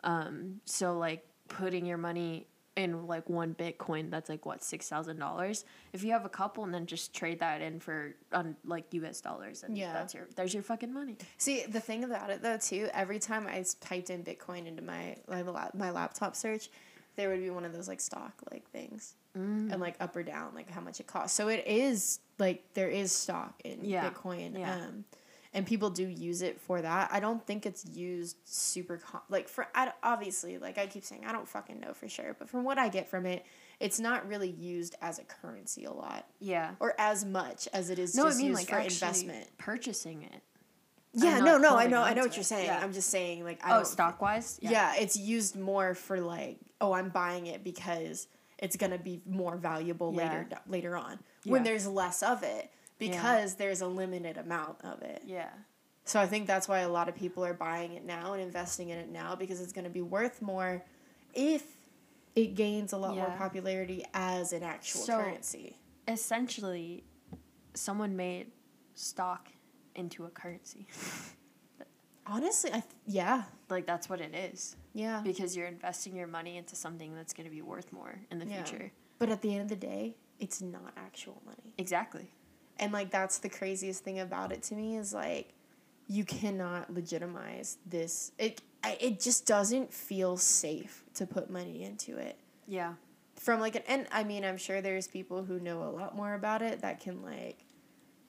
[0.05, 2.47] Um so like putting your money
[2.77, 5.65] in like one Bitcoin that's like what six thousand dollars.
[5.93, 9.21] If you have a couple and then just trade that in for on like US
[9.21, 9.93] dollars and Yeah.
[9.93, 11.17] that's your there's your fucking money.
[11.39, 15.17] See, the thing about it though too, every time I typed in Bitcoin into my
[15.29, 15.43] my,
[15.75, 16.71] my laptop search,
[17.17, 19.71] there would be one of those like stock like things Mm.
[19.71, 21.37] and like up or down like how much it costs.
[21.37, 24.11] So it is like there is stock in Yeah.
[24.11, 24.59] Bitcoin.
[24.59, 24.75] Yeah.
[24.75, 25.05] Um,
[25.53, 27.11] and people do use it for that.
[27.13, 31.25] I don't think it's used super com- like for I, obviously like I keep saying
[31.27, 33.45] I don't fucking know for sure, but from what I get from it,
[33.81, 36.73] it's not really used as a currency a lot Yeah.
[36.81, 39.47] or as much as it is No, I mean used like for investment.
[39.59, 40.43] purchasing it.
[41.13, 42.67] Yeah, no, no, I know, I know what you're saying.
[42.67, 42.79] Yeah.
[42.81, 44.59] I'm just saying like I Oh, stock wise.
[44.63, 44.95] yeah.
[44.97, 48.29] it's used more for like, oh, I'm buying it because
[48.59, 50.23] it's gonna be more valuable Yeah.
[50.29, 52.71] later later on when there's less of it
[53.01, 55.23] because there's a limited amount of it.
[55.27, 55.51] Yeah.
[56.05, 58.91] So I think that's why a lot of people are buying it now and investing
[58.91, 60.85] in it now because it's gonna be worth more
[61.35, 61.65] if
[62.37, 65.77] it gains a lot more popularity as an actual So- currency.
[66.09, 67.05] Essentially,
[67.75, 68.51] someone made
[68.95, 69.49] stock
[69.95, 70.87] into a currency.
[72.27, 75.21] Honestly, I th- yeah, like that's what it is yeah.
[75.25, 78.47] because you're investing your money into something that's going to be worth more in the
[78.47, 78.63] Yeah.
[78.65, 78.93] future.
[79.19, 81.75] But at the end of the day, it's not actual money.
[81.79, 82.31] Exactly.
[82.81, 85.53] And like that's the craziest thing about it to me is like
[86.09, 88.33] you cannot legitimize this.
[88.39, 92.39] It I, it just doesn't feel safe to put money into it.
[92.67, 92.95] Yeah.
[93.37, 96.35] From like an and I mean I'm sure there's people who know a lot more
[96.35, 97.59] about it that can like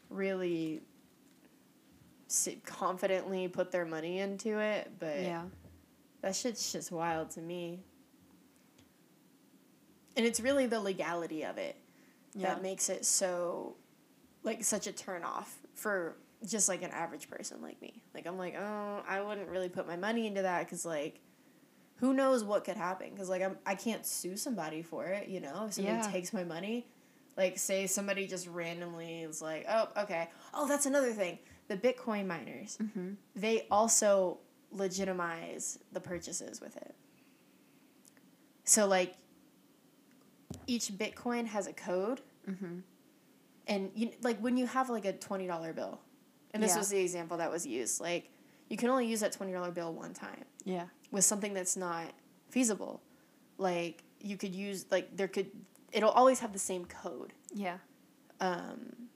[0.09, 0.81] really
[2.27, 5.43] sit confidently put their money into it, but Yeah.
[6.21, 7.79] that shit's just wild to me.
[10.17, 11.77] And it's really the legality of it
[12.33, 12.47] Yeah.
[12.53, 13.75] that makes it so
[14.43, 16.15] like such a turn off for
[16.45, 18.01] just like an average person like me.
[18.13, 21.19] Like I'm like, "Oh, I wouldn't really put my money into that cuz like
[21.97, 25.39] who knows what could happen cuz like I'm I can't sue somebody for it, you
[25.39, 25.65] know?
[25.67, 26.11] If somebody Yeah.
[26.11, 26.87] takes my money,
[27.37, 30.29] like say somebody just randomly is like, "Oh, okay.
[30.53, 31.37] Oh, that's another thing.
[31.67, 33.13] The Bitcoin miners, Mm-hmm.
[33.35, 34.39] they also
[34.71, 36.95] legitimize the purchases with it.
[38.63, 39.13] So like
[40.67, 42.79] each Bitcoin has a code Mm-hmm.
[43.67, 45.99] And you like when you have like a twenty dollar bill,
[46.53, 46.77] and this Yeah.
[46.79, 48.01] was the example that was used.
[48.01, 48.29] Like
[48.69, 50.85] you can only use that twenty dollar bill one time Yeah.
[51.11, 52.13] with something that's not
[52.49, 53.01] feasible.
[53.57, 55.51] Like you could use like there could
[55.91, 57.33] it'll always have the same code.
[57.53, 57.77] Yeah.
[58.39, 59.09] Um,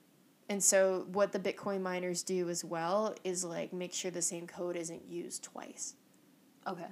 [0.49, 4.45] and so what the Bitcoin miners do as well is like make sure the same
[4.45, 5.95] code isn't used twice.
[6.67, 6.85] Okay.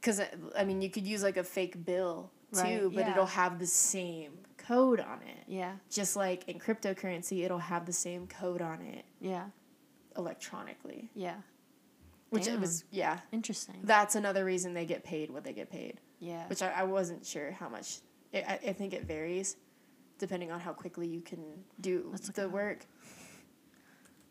[0.00, 0.22] Because
[0.56, 3.10] I mean, you could use like a fake bill too, Right, but yeah.
[3.12, 4.32] it'll have the same
[4.66, 5.44] code on it.
[5.46, 5.72] Yeah.
[5.90, 9.46] Just like in cryptocurrency, it'll have the same code on it Yeah.
[10.16, 11.10] electronically.
[11.14, 11.36] Yeah.
[12.30, 13.18] Which it was, yeah.
[13.32, 13.80] Interesting.
[13.82, 16.00] That's another reason they get paid what they get paid.
[16.20, 16.46] yeah.
[16.48, 17.98] Which I, I wasn't sure how much.
[18.32, 19.56] It, I, I think it varies
[20.18, 21.42] depending on how quickly you can
[21.80, 22.86] do the work.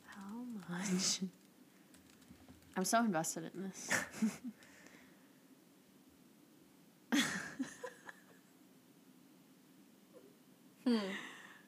[0.05, 1.19] How much?
[2.77, 3.89] I'm so invested in this.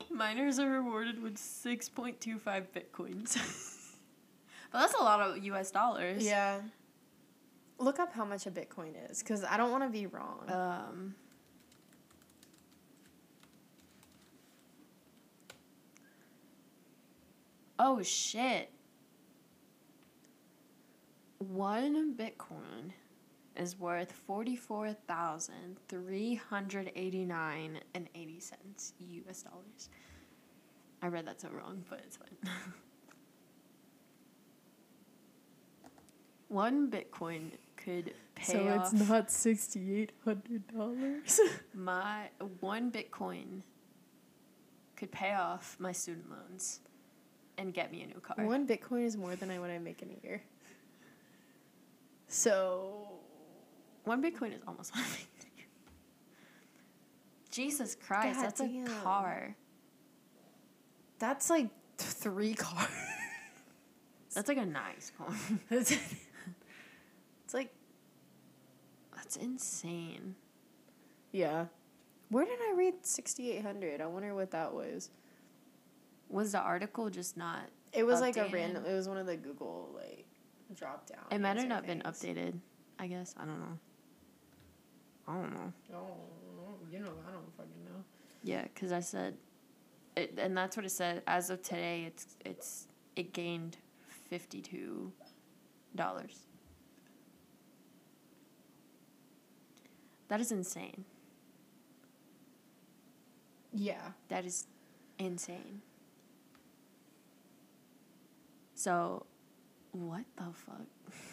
[0.09, 2.41] Miners are rewarded with 6.25
[2.75, 3.35] bitcoins.
[4.71, 6.23] but that's a lot of US dollars.
[6.23, 6.61] Yeah.
[7.77, 10.43] Look up how much a Bitcoin is because I don't want to be wrong.
[10.49, 11.15] Um,
[17.79, 18.69] oh shit.
[21.39, 22.91] One Bitcoin
[23.61, 29.89] is worth forty four thousand three hundred eighty nine and eighty cents US dollars.
[31.01, 32.37] I read that so wrong, but it's fine.
[36.47, 41.39] One Bitcoin could pay off So it's not sixty eight hundred dollars.
[41.73, 43.61] my one Bitcoin
[44.95, 46.81] could pay off my student loans
[47.57, 48.45] and get me a new car.
[48.45, 50.41] One Bitcoin is more than I what I make in a year.
[52.27, 53.19] So
[54.03, 55.27] One Bitcoin is almost one million.
[57.51, 58.85] Jesus Christ, God that's damn.
[58.85, 59.55] a car.
[61.19, 62.87] that's like three cars.
[64.33, 65.27] That's like a nice car.
[65.71, 65.93] it's
[67.53, 67.69] like
[69.13, 70.35] That's insane.
[71.33, 71.65] yeah.
[72.29, 73.99] Where did I read sixty eight hundred?
[73.99, 75.09] I wonder what that was.
[76.29, 77.63] Was the article just not?
[77.91, 78.85] It was like a random.
[78.85, 80.25] It was one of the Google like
[80.73, 81.25] drop down.
[81.29, 82.53] It might have not been updated.
[82.97, 83.77] I guess I don't know.
[85.31, 85.73] I don't know.
[85.95, 88.03] Oh, you know, I don't fucking know.
[88.43, 89.35] Yeah, because I said,
[90.17, 91.21] it, and that's what it said.
[91.25, 93.77] As of today, it's it's it gained
[94.29, 95.13] fifty two
[95.95, 96.47] dollars.
[100.27, 101.05] That is insane.
[103.73, 104.11] Yeah.
[104.27, 104.67] That is
[105.17, 105.81] insane.
[108.75, 109.25] So,
[109.91, 110.87] what the fuck?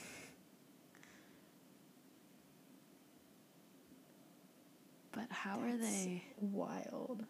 [5.30, 6.22] how are they?
[6.40, 7.24] Wild.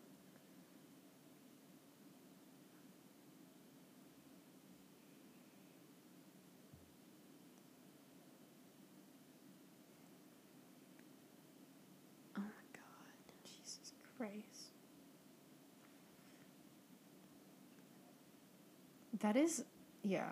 [12.36, 12.82] Oh my god.
[13.44, 14.72] Jesus Christ.
[19.20, 19.64] That is,
[20.04, 20.28] yeah.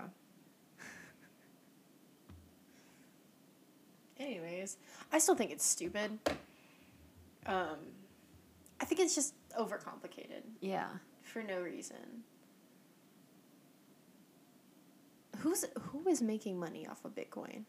[4.20, 4.76] Anyways,
[5.12, 6.18] I still think it's stupid.
[7.46, 7.78] Um,
[8.80, 10.88] I think it's just overcomplicated Yeah.
[11.22, 12.24] for no reason.
[15.38, 17.64] Who's who is making money off of Bitcoin?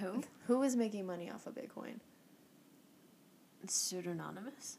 [0.00, 0.22] Who?
[0.46, 2.00] Who is making money off of Bitcoin?
[3.66, 4.78] Pseudonymous?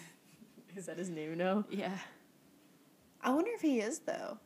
[0.76, 1.64] Is that his name now?
[1.70, 1.96] Yeah.
[3.22, 4.38] I wonder if he is though.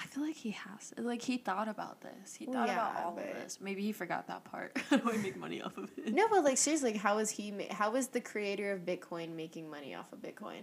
[0.00, 0.94] I feel like he has.
[0.96, 2.34] Like he thought about this.
[2.34, 3.58] He thought about all but- of this.
[3.60, 4.76] Maybe he forgot that part.
[4.90, 6.14] How do I make money off of it?
[6.14, 7.50] No, but like seriously, like, how is he?
[7.50, 10.62] Ma- how is the creator of Bitcoin making money off of Bitcoin?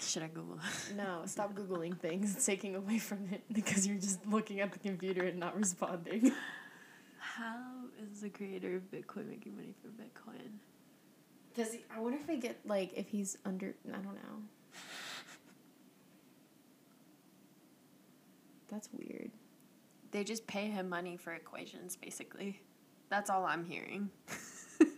[0.00, 0.56] Should I Google?
[0.56, 0.94] it?
[0.96, 2.34] No, stop googling things.
[2.34, 6.32] It's taking away from it because you're just looking at the computer and not responding.
[7.18, 7.64] How
[8.10, 10.50] is the creator of Bitcoin making money from Bitcoin?
[11.54, 11.84] Does he?
[11.94, 13.74] I wonder if he get like if he's under.
[13.88, 14.42] I don't know.
[18.70, 19.30] That's weird.
[20.10, 22.60] They just pay him money for equations, basically.
[23.08, 24.10] That's all I'm hearing.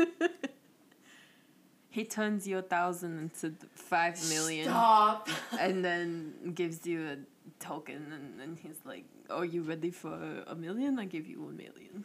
[1.90, 4.66] he turns your thousand into five million.
[4.66, 5.28] Stop.
[5.60, 7.16] and then gives you a
[7.58, 11.52] token and then he's like are you ready for a million i give you a
[11.52, 12.04] million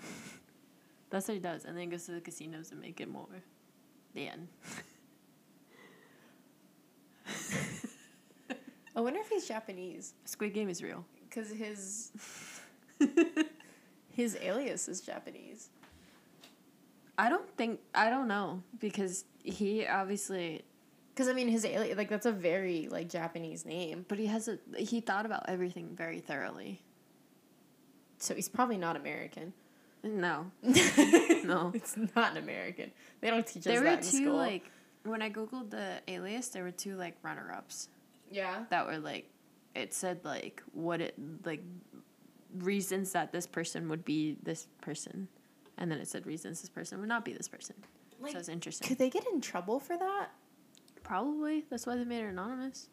[1.09, 3.28] that's what he does and then goes to the casinos and make it more
[4.13, 4.47] the end
[8.95, 12.11] I wonder if he's Japanese squid game is real because his
[14.09, 15.69] his alias is Japanese.
[17.17, 20.63] i don't think i don't know because he obviously
[21.13, 24.05] Because I mean, his alias like that's a very like Japanese name.
[24.07, 26.82] but he has a he thought about everything very thoroughly
[28.19, 29.53] So he's probably not American.
[30.03, 32.91] no no, it's not an American.
[33.21, 34.36] They don't teach us there were that in two school.
[34.36, 34.65] like
[35.03, 37.89] when i googled the alias there were two like runner-ups
[38.30, 39.25] yeah, that were like
[39.78, 41.15] it said like what it
[41.45, 41.61] like
[42.57, 45.28] reasons that this person would be this person.
[45.78, 47.75] And then it said reasons this person would not be this person.
[48.19, 48.88] Like so it's interesting.
[48.88, 50.32] could they get in trouble for that?
[51.07, 51.65] probably.
[51.69, 52.89] That's why they made it anonymous.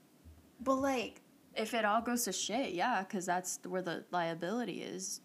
[0.60, 1.20] But like,
[1.54, 5.20] if it all goes to shit yeah because that's where the liability is.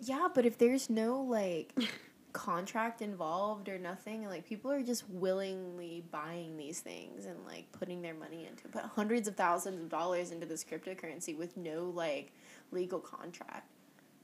[0.00, 1.72] Yeah, but if there's no like
[2.34, 7.70] contract involved or nothing, and like people are just willingly buying these things and like
[7.72, 8.68] putting their money into.
[8.68, 12.32] Put hundreds of thousands of dollars into this cryptocurrency with no like
[12.72, 13.70] legal contract.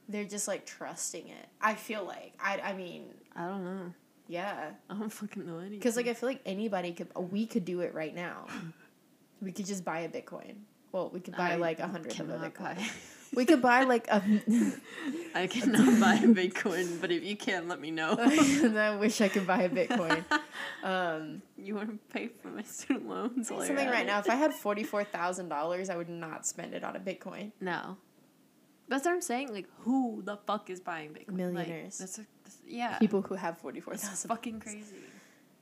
[0.09, 1.49] They're just like trusting it.
[1.63, 3.95] I feel like I I mean i don't know
[4.27, 4.71] yeah.
[4.89, 7.81] i don't fucking know anything Because like I feel like anybody could, we could do
[7.81, 8.47] it right now.
[9.43, 10.57] We could just buy a Bitcoin.
[10.93, 12.77] Well, we could buy I like a hundred of a Bitcoin.
[13.35, 14.23] We could buy like a.
[15.35, 19.29] i cannot buy a bitcoin but if you can let me know I wish I
[19.29, 20.25] could buy a Bitcoin.
[20.83, 24.07] Um, you want to pay for my student loans something right it?
[24.07, 24.19] now.
[24.19, 27.53] If I had forty four thousand dollars, I would not spend it on a Bitcoin.
[27.61, 27.99] No.
[28.89, 29.53] That's what I'm saying.
[29.53, 31.35] Like, who the fuck is buying Bitcoin?
[31.35, 32.01] Millionaires.
[32.01, 32.99] Like, that's, a, that's yeah.
[32.99, 34.29] People who have forty four It's thousand.
[34.29, 34.97] fucking crazy.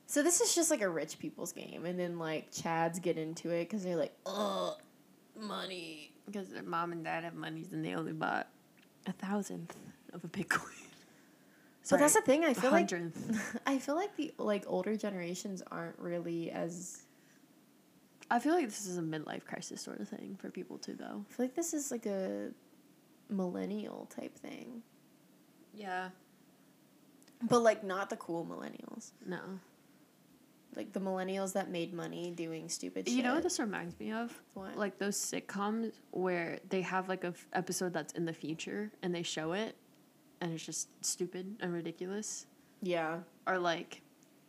[0.07, 3.49] So this is just like a rich people's game, and then like Chads get into
[3.51, 4.77] it because they're like, oh,
[5.37, 6.13] money.
[6.31, 8.47] Because their mom and dad have monies and they only bought
[9.07, 9.75] a thousandth
[10.13, 10.75] of a Bitcoin.
[11.89, 12.43] But that's the thing.
[12.43, 12.91] I a feel like.
[13.65, 17.03] I feel like the like older generations aren't really as
[18.31, 21.25] I feel like this is a midlife crisis sort of thing for people too, though.
[21.29, 22.49] I feel like this is like a
[23.29, 24.83] millennial type thing.
[25.73, 26.09] Yeah.
[27.41, 29.11] But like not the cool millennials.
[29.25, 29.39] No.
[30.75, 33.17] Like the millennials that made money doing stupid shit.
[33.17, 34.39] You know what this reminds me of?
[34.53, 34.77] What?
[34.77, 39.13] Like those sitcoms where they have like a f- episode that's in the future and
[39.13, 39.75] they show it,
[40.41, 42.45] and it's just stupid and ridiculous.
[42.81, 43.19] Yeah.
[43.47, 44.01] or like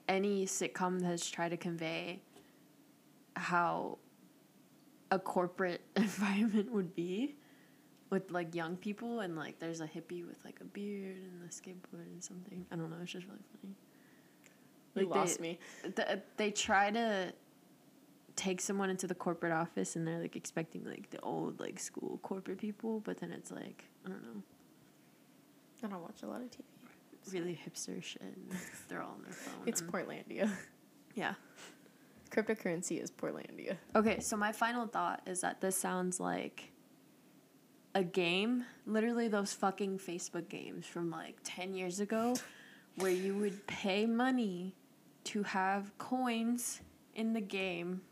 [0.09, 2.21] any sitcom that has tried to convey
[3.37, 3.99] how
[5.11, 7.35] a corporate environment would be
[8.11, 11.53] with like young people and like there's a hippie with like a beard and a
[11.53, 12.66] skateboard and something.
[12.71, 13.75] I don't know, it's just really funny.
[14.95, 15.59] You Like, they- lost me.
[15.82, 17.32] Th- uh, they try to
[18.36, 22.18] take someone into the corporate office and they're like expecting like the old like school
[22.22, 24.43] corporate people, but then it's like I don't know,
[25.84, 26.62] I don't watch a lot of TV.
[27.32, 28.22] really hipster shit.
[28.88, 29.62] They're all on their phone.
[29.66, 30.51] It's and- Portlandia.
[31.14, 31.34] yeah.
[32.30, 33.76] Cryptocurrency is Portlandia.
[33.97, 36.70] Okay, so my final thought is that this sounds like
[37.95, 42.36] a game, literally those fucking Facebook games from like 10 years ago,
[42.97, 44.76] where you would pay money
[45.25, 46.81] to have coins
[47.14, 48.03] in the game.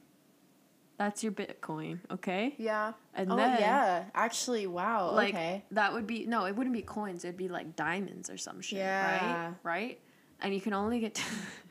[0.98, 2.54] That's your Bitcoin, okay?
[2.59, 2.92] Yeah.
[3.14, 4.04] And oh then, yeah.
[4.14, 5.12] Actually, wow.
[5.12, 5.64] like okay.
[5.70, 7.24] that would be no, it wouldn't be coins.
[7.24, 9.46] It'd be like diamonds or some shit, Yeah.
[9.46, 9.54] right?
[9.62, 10.00] Right?
[10.40, 11.22] And you can only get,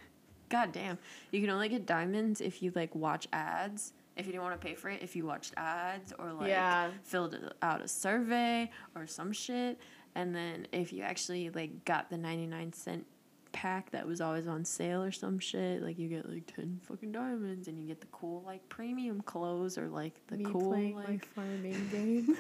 [0.49, 0.97] god damn,
[1.31, 3.91] you can only get diamonds if you like watch ads.
[4.15, 6.89] If you didn't want to pay for it, if you watched ads or like Yeah.
[7.03, 9.77] filled out a survey or some shit,
[10.15, 13.05] and then if you actually like got the ninety nine cent
[13.51, 17.11] pack that was always on sale or some shit, like you get like ten fucking
[17.11, 20.95] diamonds and you get the cool like premium clothes or like the Me cool playing
[20.95, 22.37] like my farming game.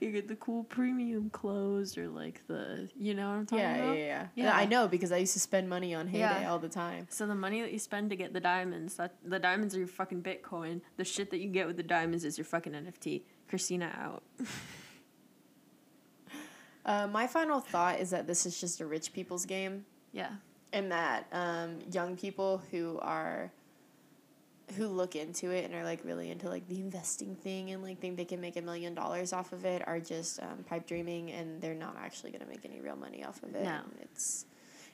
[0.00, 3.76] you get the cool premium clothes or like the you know what I'm talking yeah,
[3.76, 3.96] yeah, about?
[3.98, 4.04] yeah,
[4.34, 4.44] Yeah.
[4.44, 4.56] yeah.
[4.56, 6.50] I know because I used to spend money on Hay Day Yeah.
[6.50, 7.06] all the time.
[7.10, 9.88] So the money that you spend to get the diamonds, that the diamonds are your
[9.88, 10.82] fucking Bitcoin.
[10.96, 13.22] The shit that you get with the diamonds is your fucking NFT.
[13.48, 14.22] Christina out.
[16.84, 19.84] Uh, my final thought is that this is just a rich people's game.
[20.12, 20.30] Yeah.
[20.72, 23.50] and that um, young people who are
[24.76, 27.98] who look into it and are like really into like the investing thing and like
[28.00, 31.30] think they can make a million dollars off of it are just um, pipe dreaming
[31.32, 33.70] and they're not actually going to make any real money off of it No.
[33.70, 34.44] And it's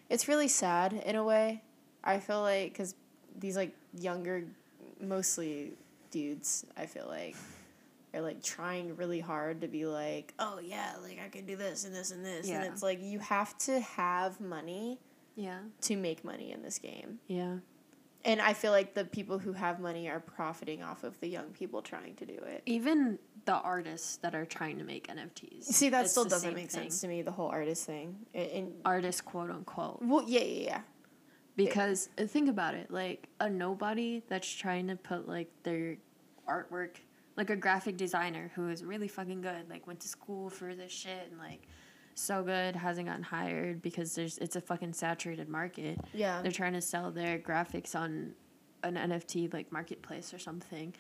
[0.09, 1.61] it's really sad in a way
[2.05, 2.95] i feel like because
[3.41, 4.45] these like younger
[5.01, 5.73] mostly
[6.12, 7.35] dudes i feel like
[8.15, 11.85] are like trying really hard to be like oh yeah like i can do this
[11.85, 12.62] and this and this Yeah.
[12.62, 14.99] and it's like you have to have money
[15.37, 15.59] Yeah.
[15.83, 17.19] to make money in this game.
[17.27, 17.57] Yeah.
[18.27, 21.49] And I feel like the people who have money are profiting off of the young
[21.51, 22.62] people trying to do it.
[22.65, 25.65] Even the artists that are trying to make NFTs.
[25.65, 26.85] See, that it's still doesn't make thing.
[26.85, 28.17] sense to me, the whole artist thing.
[28.33, 29.99] And, Artists, quote unquote.
[30.01, 30.81] well, yeah, yeah, yeah.
[31.57, 35.97] Because uh, think about it, like a nobody that's trying to put like their
[36.49, 36.97] artwork,
[37.37, 40.93] like a graphic designer who is really fucking good, like went to school for this
[40.93, 41.62] shit and like
[42.14, 45.99] so good, hasn't gotten hired because there's it's a fucking saturated market.
[46.12, 46.41] Yeah.
[46.43, 48.35] They're trying to sell their graphics on
[48.82, 50.95] an NFT like marketplace or something.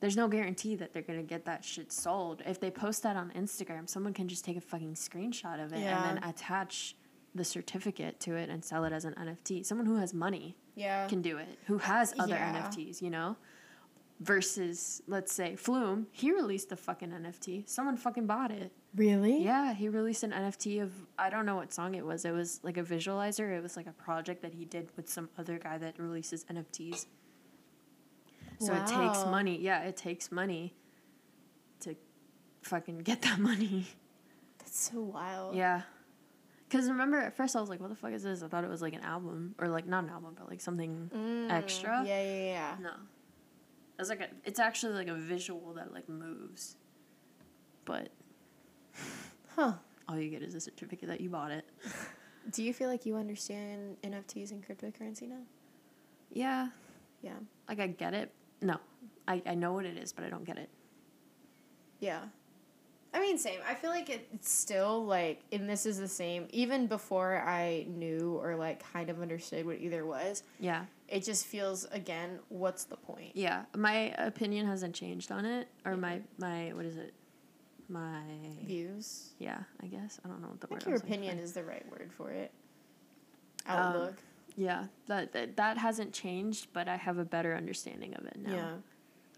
[0.00, 2.42] There's no guarantee that they're gonna get that shit sold.
[2.44, 5.80] If they post that on Instagram, someone can just take a fucking screenshot of it
[5.80, 6.08] Yeah.
[6.08, 6.96] and then attach
[7.34, 9.62] the certificate to it and sell it as an NFT.
[9.64, 11.06] Someone who has money Yeah.
[11.06, 12.52] can do it, who has other Yeah.
[12.70, 13.36] NFTs, you know?
[14.18, 17.68] Versus, let's say, Flume, he released a fucking NFT.
[17.68, 18.72] Someone fucking bought it.
[18.94, 19.44] really?
[19.44, 22.24] Yeah, he released an NFT of, I don't know what song it was.
[22.24, 23.54] It was like a visualizer.
[23.54, 27.04] It was like a project that he did with some other guy that releases NFTs.
[28.58, 29.58] So it takes money.
[29.60, 30.72] Yeah, it takes money
[31.80, 31.94] to
[32.62, 33.86] fucking get that money.
[34.60, 35.54] That's so wild.
[35.56, 35.82] Yeah.
[36.70, 38.42] Because remember, at first I was like, what the fuck is this?
[38.42, 39.54] I thought it was like an album.
[39.58, 42.02] Or like, not an album, but like something Mm, extra.
[42.06, 42.76] Yeah, yeah, yeah.
[42.80, 42.90] No.
[43.98, 46.76] It's like a, it's actually like a visual that like moves.
[47.84, 48.08] But
[49.54, 49.74] Huh.
[50.08, 51.64] all you get is a certificate that you bought it.
[52.52, 55.40] Do you feel like you understand NFTs and cryptocurrency now?
[56.32, 56.68] Yeah.
[57.22, 57.32] Yeah.
[57.68, 58.30] Like I get it.
[58.62, 58.76] No.
[59.26, 60.68] I, I know what it is, but I don't get it.
[62.00, 62.20] Yeah.
[63.16, 63.60] I mean, same.
[63.66, 66.48] I feel like it's still like, and this is the same.
[66.50, 70.84] Even before I knew or like kind of understood what either was, Yeah.
[71.08, 73.30] it just feels again, what's the point?
[73.34, 73.62] Yeah.
[73.74, 75.66] My opinion hasn't changed on it.
[75.86, 77.14] Or my, my what is it?
[77.88, 78.20] My
[78.64, 79.30] Views.
[79.38, 80.20] yeah, I guess.
[80.22, 81.44] I don't know what the I word think your opinion for.
[81.44, 82.50] is the right word for it.
[83.66, 84.14] Um, Outlook.
[84.56, 84.84] Yeah.
[85.06, 88.52] That, that that hasn't changed, but I have a better understanding of it now.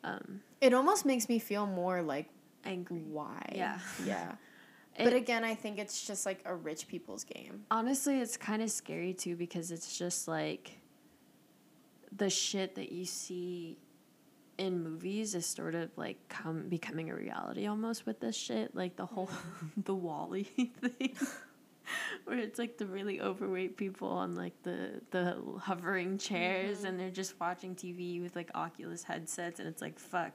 [0.03, 0.11] Yeah.
[0.13, 2.29] Um It almost makes me feel more like
[2.65, 3.03] angry.
[3.07, 3.53] why.
[3.55, 3.79] Yeah.
[4.05, 4.33] Yeah.
[4.97, 7.65] It- but again, I think it's just like a rich people's game.
[7.71, 10.81] honestly it's kind of scary too because it's just like
[12.17, 13.79] the shit that you see
[14.59, 18.97] in movies is sort of like come becoming a reality almost with this shit like
[18.97, 19.31] the whole
[19.85, 20.43] the WALL-E
[20.81, 21.17] thing
[22.25, 26.87] where it's like the really overweight people on like the the hovering chairs mm-hmm.
[26.87, 30.33] and they're just watching TV with like Oculus headsets and it's like fuck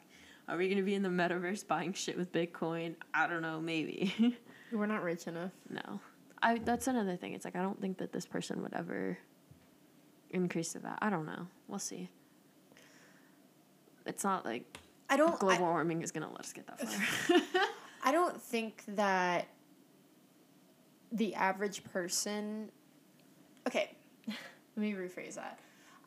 [0.47, 2.95] are we gonna be in the metaverse buying shit with Bitcoin?
[3.13, 4.37] I don't know, maybe.
[4.71, 5.51] We're not rich enough.
[5.69, 5.99] No.
[6.41, 7.33] I that's another thing.
[7.33, 9.17] It's like I don't think that this person would ever
[10.31, 10.97] increase the value.
[11.01, 11.47] I don't know.
[11.67, 12.09] We'll see.
[14.05, 14.77] It's not like
[15.09, 15.35] I don't.
[15.35, 17.63] I, global warming is gonna let us get that far.
[18.03, 19.47] I don't think that
[21.11, 22.69] the average person.
[23.65, 23.95] Okay,
[24.27, 24.37] let
[24.75, 25.59] me rephrase that.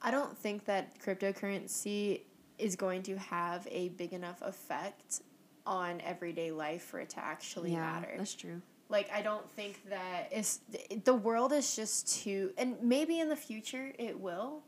[0.02, 2.20] I don't think that cryptocurrency
[2.58, 5.20] is going to have a big enough effect
[5.66, 8.14] on everyday life for it to actually yeah, matter.
[8.16, 8.60] that's true.
[8.88, 10.60] Like I don't think that it's
[11.04, 14.62] the world is just too and maybe in the future it will.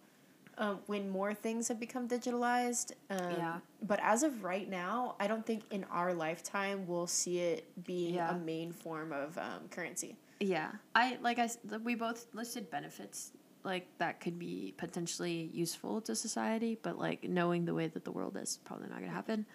[0.58, 2.90] um, when more things have become digitalized.
[3.10, 3.58] Um, Yeah.
[3.82, 8.14] But as of right now, I don't think in our lifetime we'll see it being
[8.16, 8.34] Yeah.
[8.34, 10.16] a main form of um, currency.
[10.40, 11.48] Yeah, I like I
[11.84, 13.30] we both listed benefits
[13.64, 18.12] like that could be potentially useful to society, but like knowing the way that the
[18.12, 19.46] world is probably not gonna happen.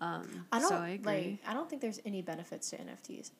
[0.00, 1.12] Um, I don't so I agree.
[1.42, 1.50] like.
[1.50, 3.32] I don't think there's any benefits to NFTs.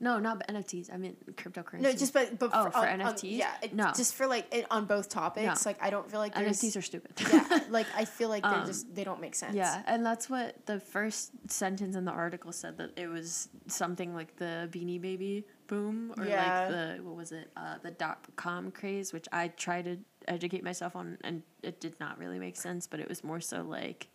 [0.00, 0.92] no, not NFTs.
[0.92, 1.80] I mean cryptocurrency.
[1.80, 3.36] No, just but but Oh, for on- on- NFTs?
[3.38, 3.92] yeah, it- No.
[3.94, 5.64] just for like it, on both topics.
[5.64, 5.68] No.
[5.70, 7.12] Like I don't feel like there's NFTs are stupid.
[7.32, 9.54] yeah, like I feel like they're Um, just they don't make sense.
[9.54, 14.14] Yeah, and that's what the first sentence in the article said that it was something
[14.14, 16.44] like the Beanie Baby boom or Yeah.
[16.44, 19.98] like the what was it uh, the dot com craze, which I tried to
[20.28, 22.86] educate myself on, and it did not really make sense.
[22.86, 24.08] But it was more so like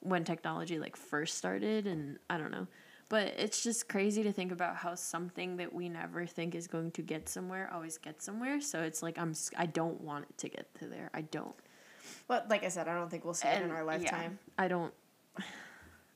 [0.00, 2.66] when technology like first started, and I don't know.
[3.08, 6.92] But it's just crazy to think about how something that we never think is going
[6.92, 8.60] to get somewhere always gets somewhere.
[8.60, 11.10] So it's like I'm I don't want it to get to there.
[11.12, 11.54] I don't.
[12.28, 14.38] But like I said, I don't think we'll see it in And, our yeah, lifetime.
[14.56, 14.94] I don't.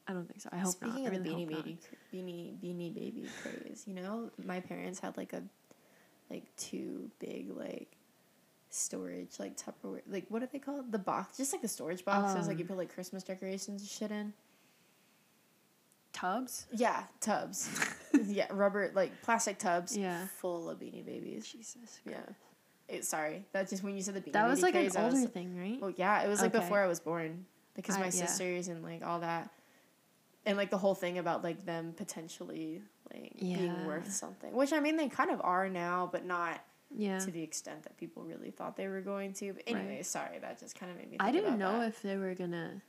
[0.06, 0.48] I don't think so.
[0.52, 1.12] I hope Speaking not.
[1.12, 1.78] I of the really beanie baby,
[2.12, 5.42] beanie beanie baby craze, you know, my parents had like a,
[6.30, 7.96] like two big like,
[8.70, 12.48] storage like Tupperware like what are they called the box just like the storage boxes
[12.48, 12.68] like you Um.
[12.70, 14.32] put like Christmas decorations and shit in.
[16.12, 16.66] Tubs.
[16.72, 17.68] Yeah, tubs.
[18.26, 19.96] yeah, rubber like plastic tubs.
[19.96, 20.26] Yeah.
[20.38, 21.46] full of beanie babies.
[21.46, 22.00] Jesus.
[22.08, 22.18] Yeah.
[22.88, 24.32] It, sorry, that's just when you said the beanie.
[24.32, 25.80] That was like an craze, I older was- thing, right?
[25.80, 26.62] Well, yeah, it was like Okay.
[26.62, 28.10] before I was born because I- my yeah.
[28.10, 29.50] sisters and like all that,
[30.46, 32.82] and like the whole thing about like them potentially
[33.12, 36.60] like being worth something, which I mean they kind of are now, but not
[36.96, 37.18] yeah.
[37.18, 39.52] to the extent that people really thought they were going to.
[39.54, 39.76] But Right.
[39.76, 41.18] anyway, sorry, that just kind of made me.
[41.18, 41.88] Think I didn't know that.
[41.88, 42.82] if they were gonna.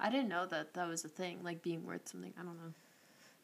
[0.00, 2.32] I didn't know that that was a thing, like being worth something.
[2.38, 2.72] I don't know.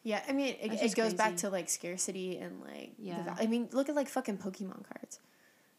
[0.02, 2.92] Yeah, I mean it, it goes back to like scarcity and like.
[2.98, 3.22] Yeah.
[3.22, 5.20] val- I mean, look at like fucking Pokemon cards.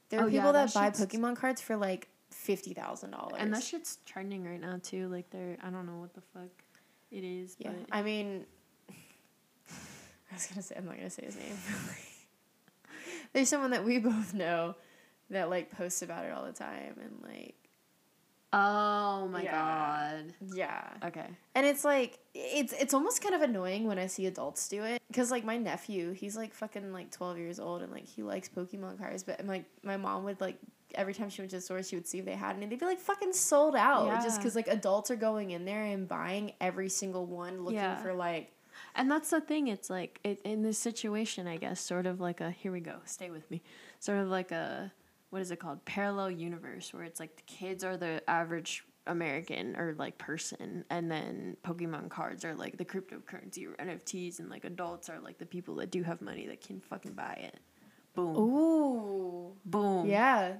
[0.10, 3.36] There are Oh, yeah, people that, that buy Pokemon cards for like fifty thousand dollars.
[3.38, 5.08] And that shit's trending right now too.
[5.08, 6.50] Like they're, I don't know what the fuck
[7.12, 8.46] it is, Yeah, I mean,
[8.90, 11.58] I was gonna say I'm not gonna say his name.
[13.34, 14.76] There's someone that we both know
[15.30, 17.56] that like posts about it all the time and like
[18.52, 19.52] oh my Yeah.
[19.52, 20.34] god.
[20.56, 21.28] yeah, Okay.
[21.54, 25.00] and it's like it's it's almost kind of annoying when I see adults do it
[25.08, 28.50] because like my nephew he's like fucking like 12 years old and like he likes
[28.50, 30.58] Pokemon cards but I'm like my mom would like
[30.96, 32.80] every time she went to the store she would see if they had any they'd
[32.80, 36.52] be like fucking sold out just because like adults are going in there and buying
[36.60, 38.02] every single one looking Yeah.
[38.02, 38.52] for like
[38.96, 39.68] And that's the thing.
[39.68, 42.96] It's like it, in this situation, I guess, sort of like a here we go,
[43.06, 43.62] stay with me,
[44.00, 44.92] sort of like a
[45.32, 49.76] what is it called, parallel universe, where it's like the kids are the average American
[49.76, 54.64] or like person, and then Pokemon cards are like the cryptocurrency or NFTs, and like
[54.66, 57.60] adults are like the people that do have money that can fucking buy it.
[58.16, 60.54] Boom, ooh boom, yeah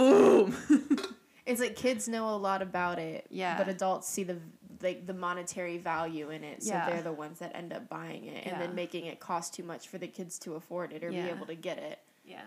[0.00, 0.56] boom.
[1.46, 3.26] It's like kids know a lot about it.
[3.28, 3.56] Yeah.
[3.58, 4.36] But adults see the
[4.82, 6.88] like the monetary value in it, so Yeah.
[6.88, 8.58] they're the ones that end up buying it and Yeah.
[8.60, 11.24] then making it cost too much for the kids to afford it or Yeah.
[11.24, 11.98] be able to get it.
[12.24, 12.44] yeah.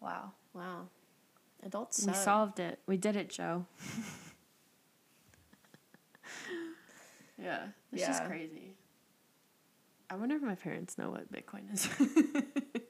[0.00, 0.32] Wow.
[0.54, 0.88] Wow.
[1.62, 2.24] Adults We suck.
[2.24, 2.80] solved it.
[2.86, 3.66] We did it, Joe.
[7.40, 8.28] yeah, it's just Yeah.
[8.28, 8.74] crazy.
[10.10, 11.88] I wonder if my parents know what Bitcoin is.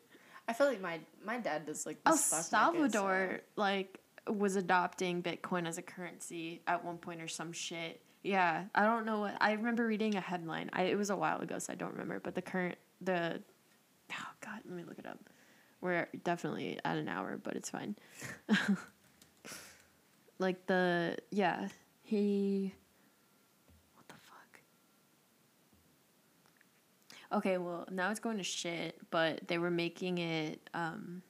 [0.49, 4.57] I feel like my my dad does like El stock market, so- Salvador like was
[4.57, 8.01] adopting Bitcoin as a currency at one point or some shit.
[8.23, 9.37] Yeah, I don't know what.
[9.41, 10.71] I remember reading a headline.
[10.73, 12.19] I, it was a while ago, so I don't remember.
[12.21, 13.41] But the current the
[14.13, 15.19] oh god, let me look it up.
[15.81, 17.95] We're definitely at an hour, but it's fine.
[20.39, 21.69] like the yeah,
[22.03, 22.75] he.
[23.95, 24.61] What the fuck?
[27.33, 31.23] Okay, well now it's going to shit, but they were making it um.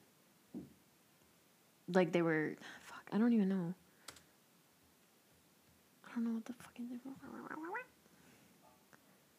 [1.91, 3.73] Like they were, fuck, I don't even know.
[6.05, 6.87] I don't know what the fucking.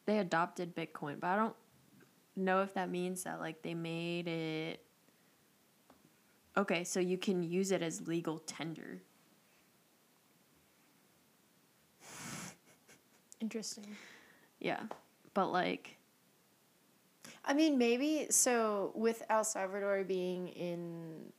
[0.05, 1.55] They adopted Bitcoin, but I don't
[2.35, 4.83] know if that means that like they made it.
[6.57, 9.01] Okay, so you can use it as legal tender.
[13.39, 13.95] Interesting.
[14.59, 14.81] Yeah,
[15.33, 15.97] but like,
[17.43, 21.31] I mean, maybe so with El Salvador being in.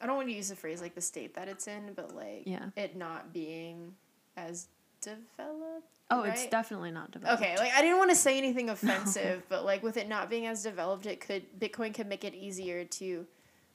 [0.00, 2.42] I don't want to use the phrase like the state that it's in, but like
[2.46, 2.66] Yeah.
[2.76, 3.94] it not being
[4.36, 4.66] as
[5.00, 5.86] developed.
[6.10, 7.42] oh, it's definitely not developed.
[7.42, 10.46] Okay, like I didn't want to say anything offensive, but like with it not being
[10.46, 13.26] as developed, it could Bitcoin could make it easier to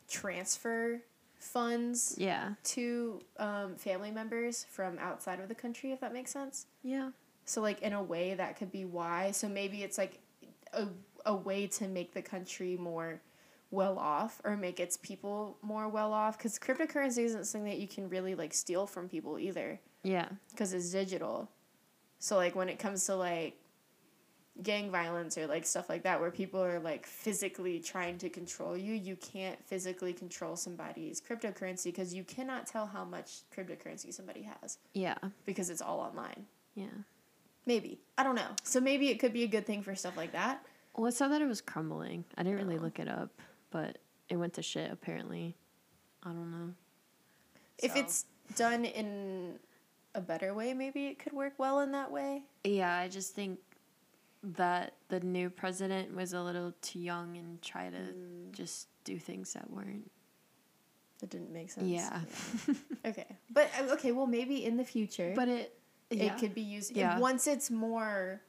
[0.09, 1.01] transfer
[1.39, 2.53] funds Yeah.
[2.63, 6.65] to um, family members from outside of the country, if that makes sense.
[6.83, 7.11] Yeah.
[7.45, 9.31] So like in a way that could be why.
[9.31, 10.19] So maybe it's like
[10.77, 10.87] a
[11.25, 13.21] a way to make the country more
[13.69, 17.87] well off or make its people more well off because cryptocurrency isn't something that you
[17.87, 20.29] can really like steal from people either Yeah.
[20.51, 21.49] because it's digital.
[22.19, 23.59] So like when it comes to like
[24.63, 28.77] gang violence or like stuff like that where people are like physically trying to control
[28.77, 34.43] you, you can't physically control somebody's cryptocurrency because you cannot tell how much cryptocurrency somebody
[34.61, 35.17] has Yeah.
[35.45, 36.45] because it's all online.
[36.73, 36.85] Yeah.
[37.67, 37.99] Maybe.
[38.17, 38.47] I don't know.
[38.63, 40.65] So maybe it could be a good thing for stuff like that.
[40.95, 42.23] Well, it said that it was crumbling.
[42.37, 43.29] I didn't really look it up,
[43.69, 43.99] but
[44.29, 45.55] it went to shit apparently.
[46.23, 46.73] I don't know.
[47.77, 49.59] If So- it's done in
[50.15, 52.43] a better way, maybe it could work well in that way.
[52.63, 53.59] Yeah, I just think
[54.41, 58.51] that the new president was a little too young and try to Mm.
[58.53, 60.09] just do things that weren't.
[61.19, 61.85] That didn't make sense.
[61.87, 62.21] Yeah.
[63.05, 63.37] Okay.
[63.49, 65.79] But uh, okay, well maybe in the future But it
[66.09, 66.23] yeah.
[66.33, 67.19] it could be used Yeah.
[67.19, 68.41] once it's more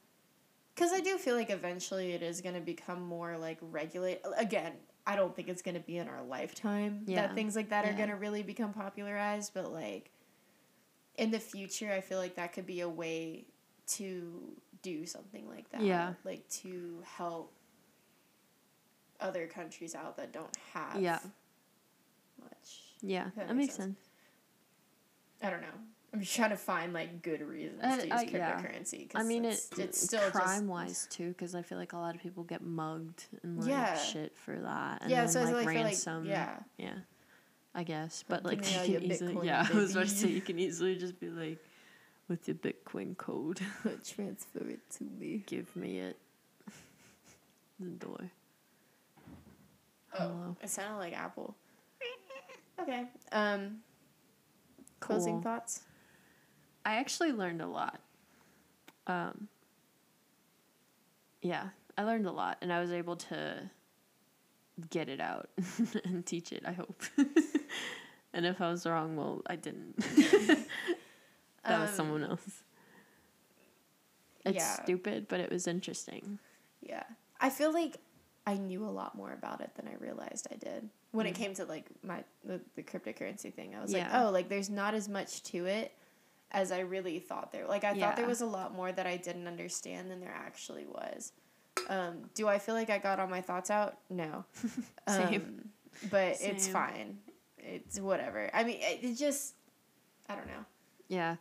[0.75, 4.73] cuz I do feel like eventually it is going to become more like regulate again,
[5.05, 7.27] I don't think it's going to be in our lifetime Yeah.
[7.27, 10.11] that things like that are going to really become popularized, but like
[11.17, 13.45] in the future I feel like that could be a way
[13.87, 15.81] to do something like that.
[15.81, 16.13] Yeah.
[16.23, 17.53] Like to help
[19.19, 21.19] other countries out that don't have Yeah.
[22.41, 22.95] much.
[23.01, 23.97] yeah, that that, makes makes sense.
[23.97, 24.09] sense.
[25.41, 25.67] I don't know.
[26.13, 28.61] I'm just trying to find like good reasons Uh, to use uh, yeah.
[29.15, 31.97] I mean, it's, it it's still crime just wise too, because I feel like a
[31.97, 33.95] lot of people get mugged and like Yeah.
[33.97, 35.25] shit for that, and yeah.
[35.25, 36.19] then So like feel ransom.
[36.23, 36.93] like yeah, yeah,
[37.75, 38.57] I guess, but like
[38.87, 41.29] you can easily, Bitcoin, yeah, I was about to say you can easily just be
[41.29, 41.59] like,
[42.27, 43.59] with your Bitcoin code,
[44.03, 45.43] transfer it to me.
[45.45, 46.17] give me it.
[47.79, 48.31] the door.
[50.13, 50.57] Oh, Hello.
[50.63, 51.55] it sounded like Apple.
[52.81, 53.05] Okay.
[53.31, 53.77] Um.
[54.99, 55.81] Closing thoughts.
[56.85, 57.99] I actually learned a lot.
[59.07, 59.47] Um,
[61.41, 63.69] yeah, I learned a lot, and I was able to
[64.89, 65.49] get it out
[66.05, 66.63] and teach it.
[66.65, 67.03] I hope.
[68.33, 69.97] and if I was wrong, well, I didn't.
[71.65, 72.63] that was Um, someone else.
[74.45, 74.83] It's yeah.
[74.83, 76.39] stupid, but it was interesting.
[76.81, 77.03] Yeah.
[77.41, 77.97] I feel like
[78.47, 80.89] I knew a lot more about it than I realized I did.
[81.11, 81.37] When it Mm.
[81.37, 84.03] came to like my the, the cryptocurrency thing, I was Yeah.
[84.11, 85.91] like, oh, like there's not as much to it
[86.51, 87.67] as I really thought there.
[87.67, 90.85] Like I thought there was a lot more that I didn't understand than there actually
[90.85, 91.33] was.
[91.87, 93.97] Um, do I feel like I got all my thoughts out?
[94.09, 94.45] No.
[95.07, 95.41] Same.
[95.41, 95.69] Um,
[96.09, 97.19] but it's fine.
[97.57, 98.49] It's whatever.
[98.53, 99.55] I mean, it, it just
[100.27, 100.65] I don't know.
[101.07, 101.35] Yeah.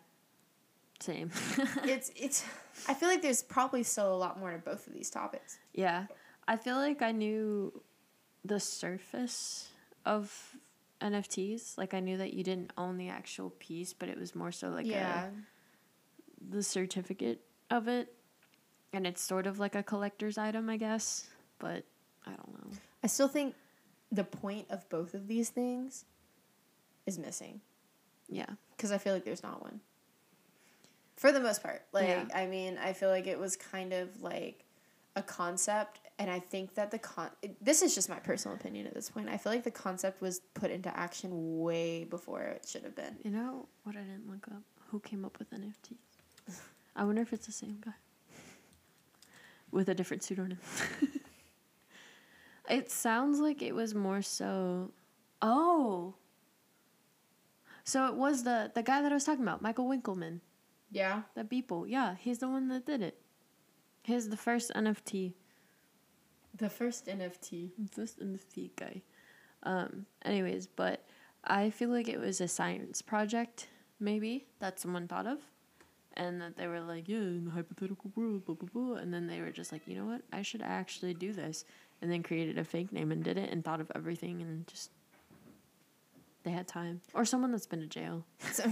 [1.00, 1.30] Same.
[1.84, 2.44] It's it's
[2.88, 5.58] I feel like there's probably still a lot more to both of these topics.
[5.72, 6.06] Yeah.
[6.46, 7.82] I feel like I knew
[8.44, 9.68] the surface
[10.04, 10.56] of
[11.00, 11.78] NFTs.
[11.78, 14.68] Like I knew that you didn't own the actual piece, but it was more so
[14.70, 15.26] like yeah.
[15.26, 17.40] a, the certificate
[17.70, 18.14] of it.
[18.92, 21.28] And it's sort of like a collector's item, I guess.
[21.58, 21.84] But
[22.26, 22.76] I don't know.
[23.02, 23.54] I still think
[24.10, 26.04] the point of both of these things
[27.06, 27.60] is missing
[28.28, 28.46] Yeah.
[28.76, 29.80] because I feel like there's not one.
[31.16, 32.24] For the most part, like Yeah.
[32.34, 34.64] I mean, I feel like it was kind of like
[35.16, 37.30] a concept, and I think that the con.
[37.60, 39.28] This is just my personal opinion at this point.
[39.28, 43.16] I feel like the concept was put into action way before it should have been.
[43.22, 44.62] You know what I didn't look up?
[44.90, 46.58] Who came up with NFTs?
[46.96, 47.92] I wonder if it's the same guy.
[49.70, 50.58] With a different pseudonym.
[52.70, 54.90] it sounds like it was more so
[55.40, 56.14] Oh.
[57.84, 60.40] So it was the the guy that I was talking about, Michael Winkelmann,
[60.90, 61.22] Yeah.
[61.34, 61.84] the Beeple.
[61.88, 63.20] Yeah, he's the one that did it.
[64.02, 65.34] He's the first NFT.
[66.58, 67.70] The first NFT.
[67.92, 69.02] First NFT guy.
[69.62, 71.04] Um, anyways, but
[71.44, 73.68] I feel like it was a science project,
[74.00, 75.38] maybe, that someone thought of.
[76.14, 78.96] And that they were like, yeah, in the hypothetical world, blah, blah, blah.
[78.96, 80.22] And then they were just like, you know what?
[80.32, 81.64] I should actually do this.
[82.02, 84.90] And then created a fake name and did it and thought of everything and just.
[86.42, 87.00] They had time.
[87.14, 88.24] Or someone that's been to jail.
[88.52, 88.64] So,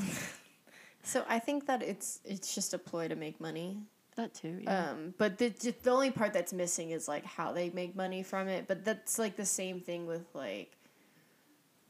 [1.02, 3.78] so I think that it's it's just a ploy to make money.
[4.16, 4.60] That too.
[4.62, 4.90] Yeah.
[4.90, 5.48] Um, but the
[5.82, 8.66] the only part that's missing is like how they make money from it.
[8.66, 10.72] But that's like the same thing with like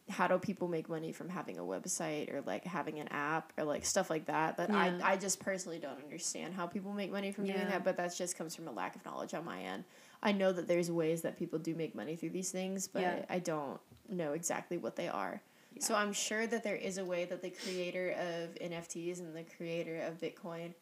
[0.09, 3.65] how do people make money from having a website or like having an app or
[3.65, 4.57] like stuff like that.
[4.57, 4.99] That Yeah.
[5.03, 7.85] I I just personally don't understand how people make money from doing that.
[7.85, 9.85] But that just comes from a lack of knowledge on my end.
[10.23, 13.25] I know that there's ways that people do make money through these things, but Yeah.
[13.29, 15.43] I don't know exactly what they are.
[15.79, 19.45] So I'm sure that there is a way that the creator of NFTs and the
[19.45, 20.73] creator of Bitcoin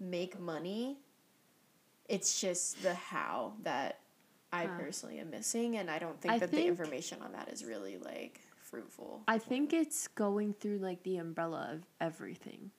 [0.00, 0.98] make money.
[2.08, 4.00] It's just the how that
[4.52, 4.72] I Huh.
[4.78, 7.98] personally am missing, and I don't think I that the information on that is really
[7.98, 9.22] like fruitful.
[9.26, 12.70] I think it's going through like the umbrella of everything.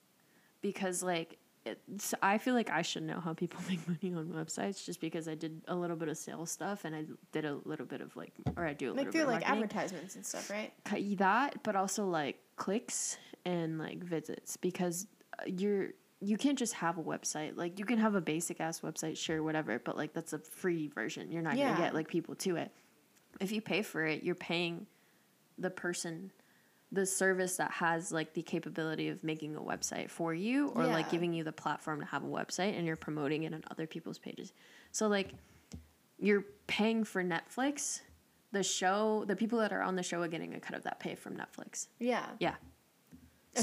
[0.60, 4.84] Because like it's, I feel like I should know how people make money on websites
[4.84, 7.84] just because I did a little bit of sales stuff and I did a little
[7.86, 9.62] bit of like, or I do a Like little through bit of like marketing.
[9.64, 10.72] advertisements and stuff, right?
[11.18, 15.06] That, but also like clicks and like visits because
[15.38, 15.88] uh, you're
[16.20, 17.56] you can't just have a website.
[17.56, 20.88] Like you can have a basic ass website, sure, whatever, but like that's a free
[20.88, 21.30] version.
[21.30, 21.68] You're not Yeah.
[21.70, 22.72] gonna get like people to it.
[23.40, 24.86] If you pay for it, you're paying
[25.58, 26.32] the person
[26.90, 31.10] the service that has like the capability of making a website for you or like
[31.10, 34.18] giving you the platform to have a website and you're promoting it on other people's
[34.18, 34.54] pages.
[34.90, 35.34] So like
[36.18, 38.00] you're paying for Netflix,
[38.52, 40.98] the show, the people that are on the show are getting a cut of that
[40.98, 41.88] pay from Netflix.
[41.98, 42.24] Yeah.
[42.40, 42.54] Yeah.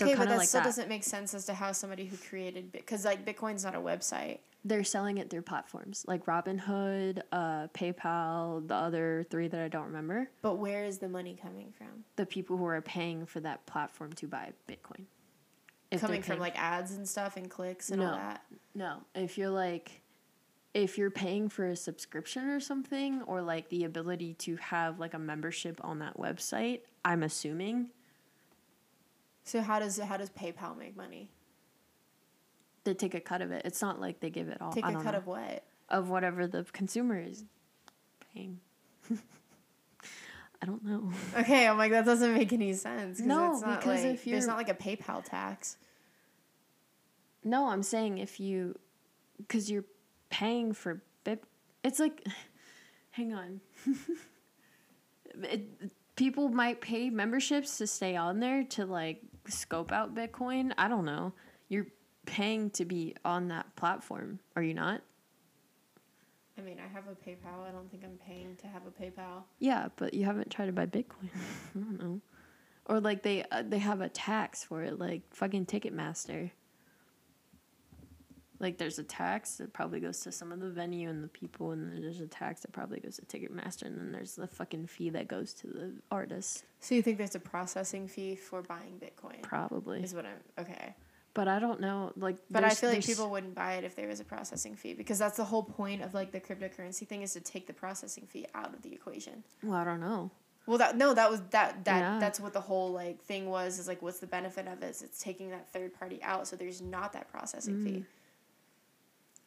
[0.01, 0.65] Okay, but that like still that.
[0.65, 4.39] doesn't make sense as to how somebody who created because like Bitcoin's not a website.
[4.63, 9.85] They're selling it through platforms like Robinhood, uh, PayPal, the other three that I don't
[9.85, 10.29] remember.
[10.41, 12.03] But where is the money coming from?
[12.15, 15.05] The people who are paying for that platform to buy Bitcoin.
[15.91, 18.41] If coming from like ads and stuff and clicks and all that.
[18.73, 20.01] No, if you're like,
[20.73, 25.13] if you're paying for a subscription or something, or like the ability to have like
[25.13, 27.91] a membership on that website, I'm assuming
[29.45, 31.29] So how does how does PayPal make money?
[32.85, 33.63] they take a cut of it.
[33.65, 34.71] It's not like they give it all.
[34.71, 35.63] Take I a cut know, of what?
[35.89, 37.43] of whatever the consumer is
[38.33, 38.59] paying.
[39.11, 41.11] I don't know.
[41.37, 43.19] Okay, I'm like that doesn't make any sense.
[43.19, 45.77] No, it's not because like, if there's you're- not like a PayPal tax.
[47.43, 48.75] No, I'm saying if you,
[49.37, 49.85] because you're
[50.29, 51.43] paying for Bit,
[51.83, 52.25] it's like,
[53.11, 53.61] hang on.
[55.43, 60.71] it, people might pay memberships to stay on there to like scope out Bitcoin.
[60.77, 61.33] I don't know.
[61.69, 61.87] You're
[62.25, 65.01] paying to be on that platform, are you not?
[66.57, 67.67] I mean, I have a PayPal.
[67.67, 69.43] I don't think I'm paying to have a PayPal.
[69.59, 71.29] Yeah, but you haven't tried to buy Bitcoin.
[71.75, 72.21] I don't know.
[72.85, 76.51] Or like they uh, they have a tax for it, like fucking Ticketmaster.
[78.59, 81.71] Like there's a tax that probably goes to some of the venue and the people,
[81.71, 84.87] and then there's a tax that probably goes to Ticketmaster, and then there's the fucking
[84.87, 86.63] fee that goes to the artist.
[86.79, 89.41] So you think there's a processing fee for buying Bitcoin?
[89.41, 90.95] Probably, Is what I'm okay.
[91.33, 92.13] but I don't know.
[92.15, 94.93] Like, But I feel like people wouldn't buy it if there was a processing fee
[94.93, 98.25] because that's the whole point of like the cryptocurrency thing is to take the processing
[98.25, 99.43] fee out of the equation.
[99.63, 100.31] Well, I don't know.
[100.67, 102.19] Well, that no, that was that that Yeah.
[102.19, 104.87] that's what the whole like thing was is like what's the benefit of it?
[104.89, 107.83] Is it's taking that third party out, so there's not that processing mm.
[107.83, 108.05] fee.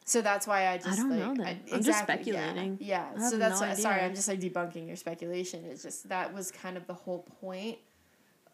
[0.09, 1.47] So that's why I just I don't like know then.
[1.47, 2.79] I, I'm just exactly, yeah, speculating.
[2.81, 4.01] Yeah, I have so that's no why, sorry.
[4.01, 5.65] I'm just like debunking your speculation.
[5.67, 7.77] It's just that was kind of the whole point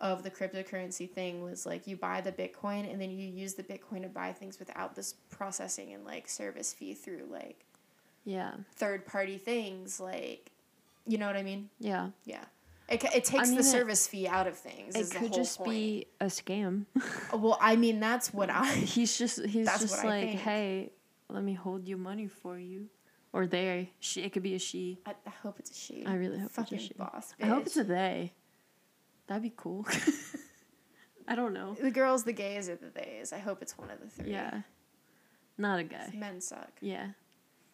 [0.00, 3.62] of the cryptocurrency thing was like you buy the Bitcoin and then you use the
[3.62, 7.64] Bitcoin to buy things without this processing and like service fee through like
[8.24, 10.50] Yeah, third party things like
[11.06, 11.70] you know what I mean?
[11.78, 12.08] yeah.
[12.24, 12.44] Yeah.
[12.88, 14.96] It, it takes mean, the it- service fee out of things.
[14.96, 15.70] It is the could just point.
[15.70, 16.84] be a scam.
[17.32, 18.66] Well, I mean, that's what I.
[18.74, 20.90] he's just he's That's just I like, hey,
[21.34, 22.88] let me hold your money for you,
[23.32, 23.90] or they.
[24.00, 25.00] She, it could be a she.
[25.04, 26.04] I, I hope it's a she.
[26.06, 26.94] I really hope it's a Fucking she.
[26.94, 27.34] boss.
[27.42, 28.32] I hope it's a they.
[29.26, 29.86] That'd be cool.
[31.28, 31.74] I don't know.
[31.80, 33.32] the girls, the gays, or the theys.
[33.32, 34.30] I hope it's one of the three.
[34.32, 34.60] Yeah,
[35.58, 36.12] not a guy.
[36.14, 36.70] Men suck.
[36.80, 37.08] Yeah,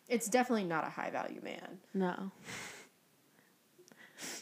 [0.08, 1.78] It's definitely not a high value man.
[1.94, 2.30] no.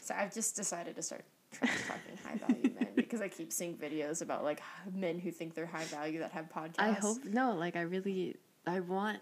[0.01, 1.23] So I've just decided to start
[1.53, 4.61] trash talking high value men because I keep seeing videos about like
[4.93, 6.79] men who think they're high value that have podcasts.
[6.79, 7.53] I hope no.
[7.53, 8.35] Like I really,
[8.69, 9.19] I want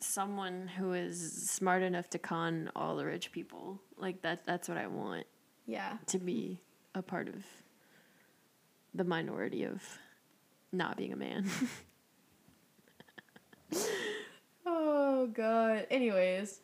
[0.00, 3.80] someone who is smart enough to con all the rich people.
[3.96, 4.46] Like that.
[4.46, 5.26] That's what I want
[5.66, 5.98] Yeah.
[6.06, 6.60] to be
[6.94, 7.44] a part of
[8.94, 9.82] the minority of
[10.72, 11.46] not being a man.
[14.70, 15.86] Oh god.
[15.90, 16.60] Anyways,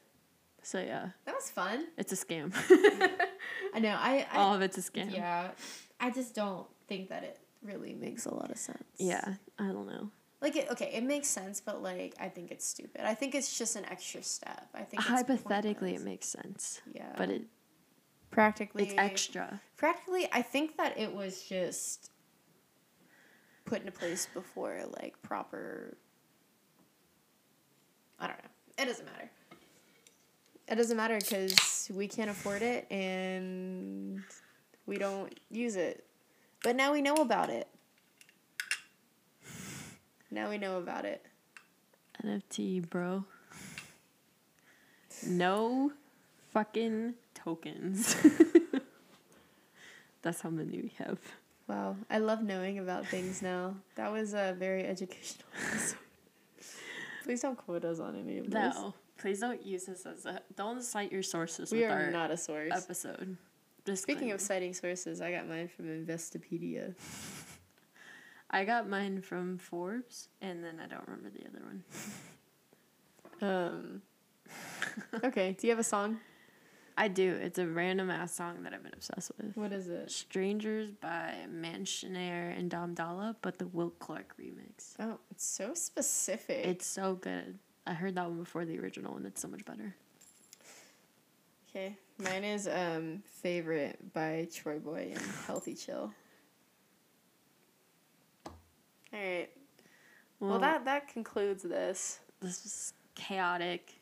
[0.63, 1.87] so yeah, that was fun.
[1.97, 2.53] it's a scam.
[3.75, 3.97] I know.
[3.99, 4.27] I.
[4.31, 5.11] I all of it's a scam.
[5.13, 5.51] Yeah.
[5.99, 8.85] I just don't think that it really makes a lot of sense.
[8.99, 10.11] Yeah, I don't know.
[10.45, 13.01] Like it, okay, it makes sense, but like I think it's stupid.
[13.01, 14.69] I think it's just an extra step.
[14.75, 17.45] I think it's Hypothetically, it makes sense, yeah, but it
[18.31, 19.63] practically it's extra.
[19.79, 22.11] Practically, I think that it was just
[23.65, 25.97] put into place before like proper.
[28.21, 28.51] I don't know.
[28.83, 29.31] It doesn't matter.
[30.69, 34.23] It doesn't matter because we can't afford it and
[34.85, 36.05] we don't use it.
[36.63, 37.67] But now we know about it.
[40.35, 41.25] Now we know about it.
[42.25, 43.25] NFT, bro.
[45.25, 45.93] No
[46.53, 48.17] fucking tokens.
[50.23, 51.21] That's how many we have.
[51.69, 53.77] Wow, I love knowing about things now.
[53.95, 55.99] That was a very educational episode.
[57.23, 58.75] Please don't quote us on any of this.
[58.75, 60.41] No, please don't use this as a.
[60.57, 62.73] Don't cite your sources we with are not a source.
[62.75, 63.37] episode.
[63.95, 66.95] Speaking of citing sources, I got mine from Investopedia.
[68.55, 71.85] I got mine from Forbes, and then I don't remember the other one.
[73.43, 74.03] Um.
[75.25, 75.57] Okay.
[75.59, 76.19] Do you have a song?
[76.97, 77.33] I do.
[77.33, 79.57] It's a random ass song that I've been obsessed with.
[79.57, 80.09] What is it?
[80.09, 84.95] Strangers by Mansionair and Dom Dolla, but the Will Clarke remix.
[85.01, 86.65] Oh, it's so specific.
[86.65, 87.59] It's so good.
[87.89, 89.97] I heard that one before the original, and it's so much better.
[91.71, 91.97] okay.
[92.19, 96.13] Mine is um favorite by TroyBoi and Healthy Chill.
[99.15, 99.49] All right.
[100.41, 102.19] Well, that that concludes this.
[102.41, 103.95] this was chaotic,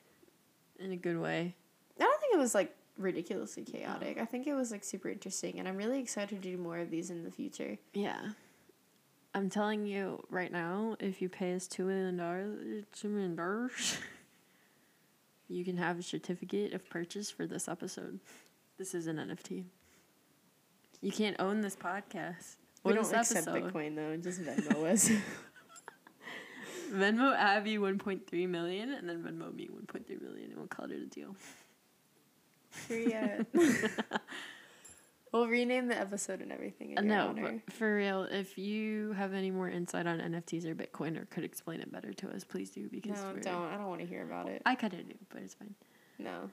[0.78, 1.54] in a good way.
[2.00, 4.18] I don't think it was like ridiculously chaotic.
[4.18, 6.90] I think it was like super interesting, and I'm really excited to do more of
[6.90, 7.78] these in the future.
[7.92, 8.20] Yeah.
[9.34, 13.98] I'm telling you right now, if you pay us two million dollars, two million dollars,
[15.48, 18.20] you can have a certificate of purchase for this episode.
[18.78, 19.64] This is an NFT.
[21.00, 22.56] You can't own this podcast.
[22.84, 23.72] We don't accept episode.
[23.72, 24.16] Bitcoin though.
[24.16, 25.10] Just Venmo us.
[26.92, 31.06] Venmo Abby 1.3 million, and then Venmo me 1.3 million, and we'll call it a
[31.06, 31.34] deal.
[32.88, 33.46] Period.
[35.32, 36.90] we'll rename the episode and everything.
[36.92, 41.20] In uh, no, for real, if you have any more insight on NFTs or Bitcoin
[41.20, 43.72] or could explain it better to us, please do because no, don't.
[43.72, 44.62] I don't want to hear about it.
[44.66, 45.74] I kind of do, but it's fine.
[46.18, 46.50] No,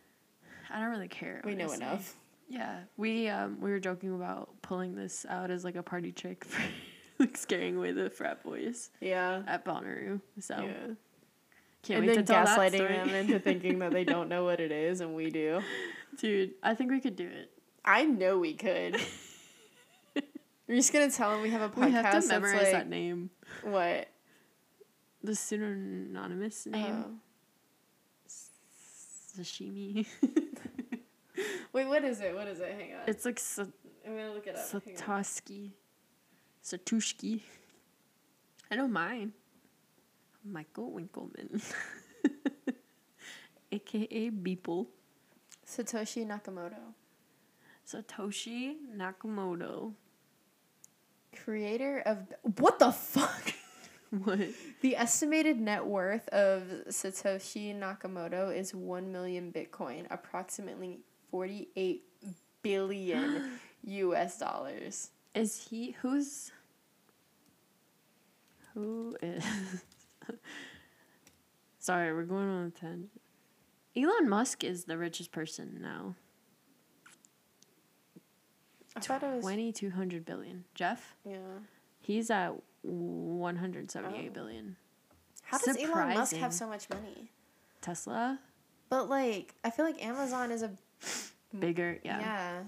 [0.70, 1.42] I don't really care.
[1.44, 2.16] we know enough.
[2.50, 6.44] Yeah, we um we were joking about pulling this out as like a party trick
[6.44, 6.62] for
[7.20, 9.44] like scaring away the frat boys Yeah.
[9.48, 10.20] at Bonnaroo.
[10.40, 10.94] So yeah.
[11.84, 14.44] can't and wait then to tell that gaslighting them into thinking that they don't know
[14.46, 15.62] what it is, and we do.
[16.18, 17.52] Dude, I think we could do it.
[17.86, 19.00] I know we could.
[20.68, 22.90] We're just gonna tell them we have a podcast we have to memorize like that
[22.90, 23.30] name.
[23.64, 24.08] what?
[25.24, 27.06] The pseudonymous name.
[27.08, 27.12] Oh.
[29.38, 30.06] Sashimi.
[31.74, 32.36] Wait, what is it?
[32.36, 32.72] What is it?
[32.78, 33.02] Hang on.
[33.07, 33.64] it's like sa-
[34.06, 34.84] I'm gonna look it up.
[34.84, 34.95] Hang.
[34.95, 35.72] Satoshi.
[36.64, 37.41] Satushki.
[38.72, 39.34] I know mine.
[40.44, 41.61] Michael Winkelmann.
[43.72, 44.88] AKA Beeple.
[45.68, 46.94] Satoshi Nakamoto,
[47.88, 49.94] Satoshi Nakamoto.
[51.36, 52.18] creator of
[52.57, 53.53] what the fuck?
[54.24, 54.40] What?
[54.82, 61.02] The estimated net worth of Satoshi Nakamoto is 1 million Bitcoin, approximately
[61.32, 62.04] 48
[62.62, 63.52] billion
[63.84, 65.12] US dollars.
[65.36, 66.52] Is he who's
[68.74, 69.44] who is
[71.80, 73.10] Sorry, we're going on a tangent.
[73.96, 76.16] Elon Musk is the richest person now.
[78.96, 79.44] I thought it was.
[79.44, 80.66] Twenty two hundred billion.
[80.76, 81.16] Jeff?
[81.26, 81.38] Yeah.
[82.02, 84.34] He's at one hundred seventy eight Oh.
[84.34, 84.76] billion.
[85.44, 87.32] How does Elon Musk have so much money?
[87.82, 88.40] Tesla?
[88.90, 90.72] But like, I feel like Amazon is a
[91.56, 91.60] Mm.
[91.60, 92.20] Bigger, yeah.
[92.20, 92.60] yeah.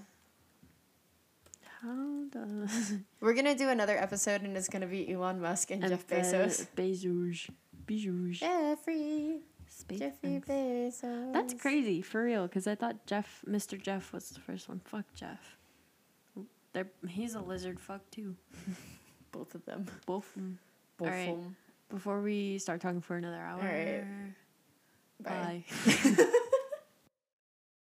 [1.82, 6.10] How does We're gonna do another episode, and it's gonna be Elon Musk and, Jeff
[6.10, 6.66] uh, Bezos.
[6.76, 7.50] Bezos.
[7.86, 8.32] Bezos.
[8.34, 10.48] Jeffrey, Space Jeffrey X.
[10.48, 11.32] Bezos.
[11.32, 13.80] That's crazy, for real, because I thought Jeff, Mr.
[13.80, 14.80] Jeff was the first one.
[14.84, 15.56] Fuck Jeff.
[16.72, 18.36] They're, he's a lizard fuck too.
[19.32, 19.86] Both of them.
[20.06, 20.30] Both.
[20.36, 20.58] 'em.
[20.98, 21.40] Both Alright.
[21.40, 21.56] them.
[21.90, 23.60] Before we start talking for another hour.
[23.60, 24.04] Alright.
[25.20, 25.64] Bye.
[26.16, 26.26] Bye.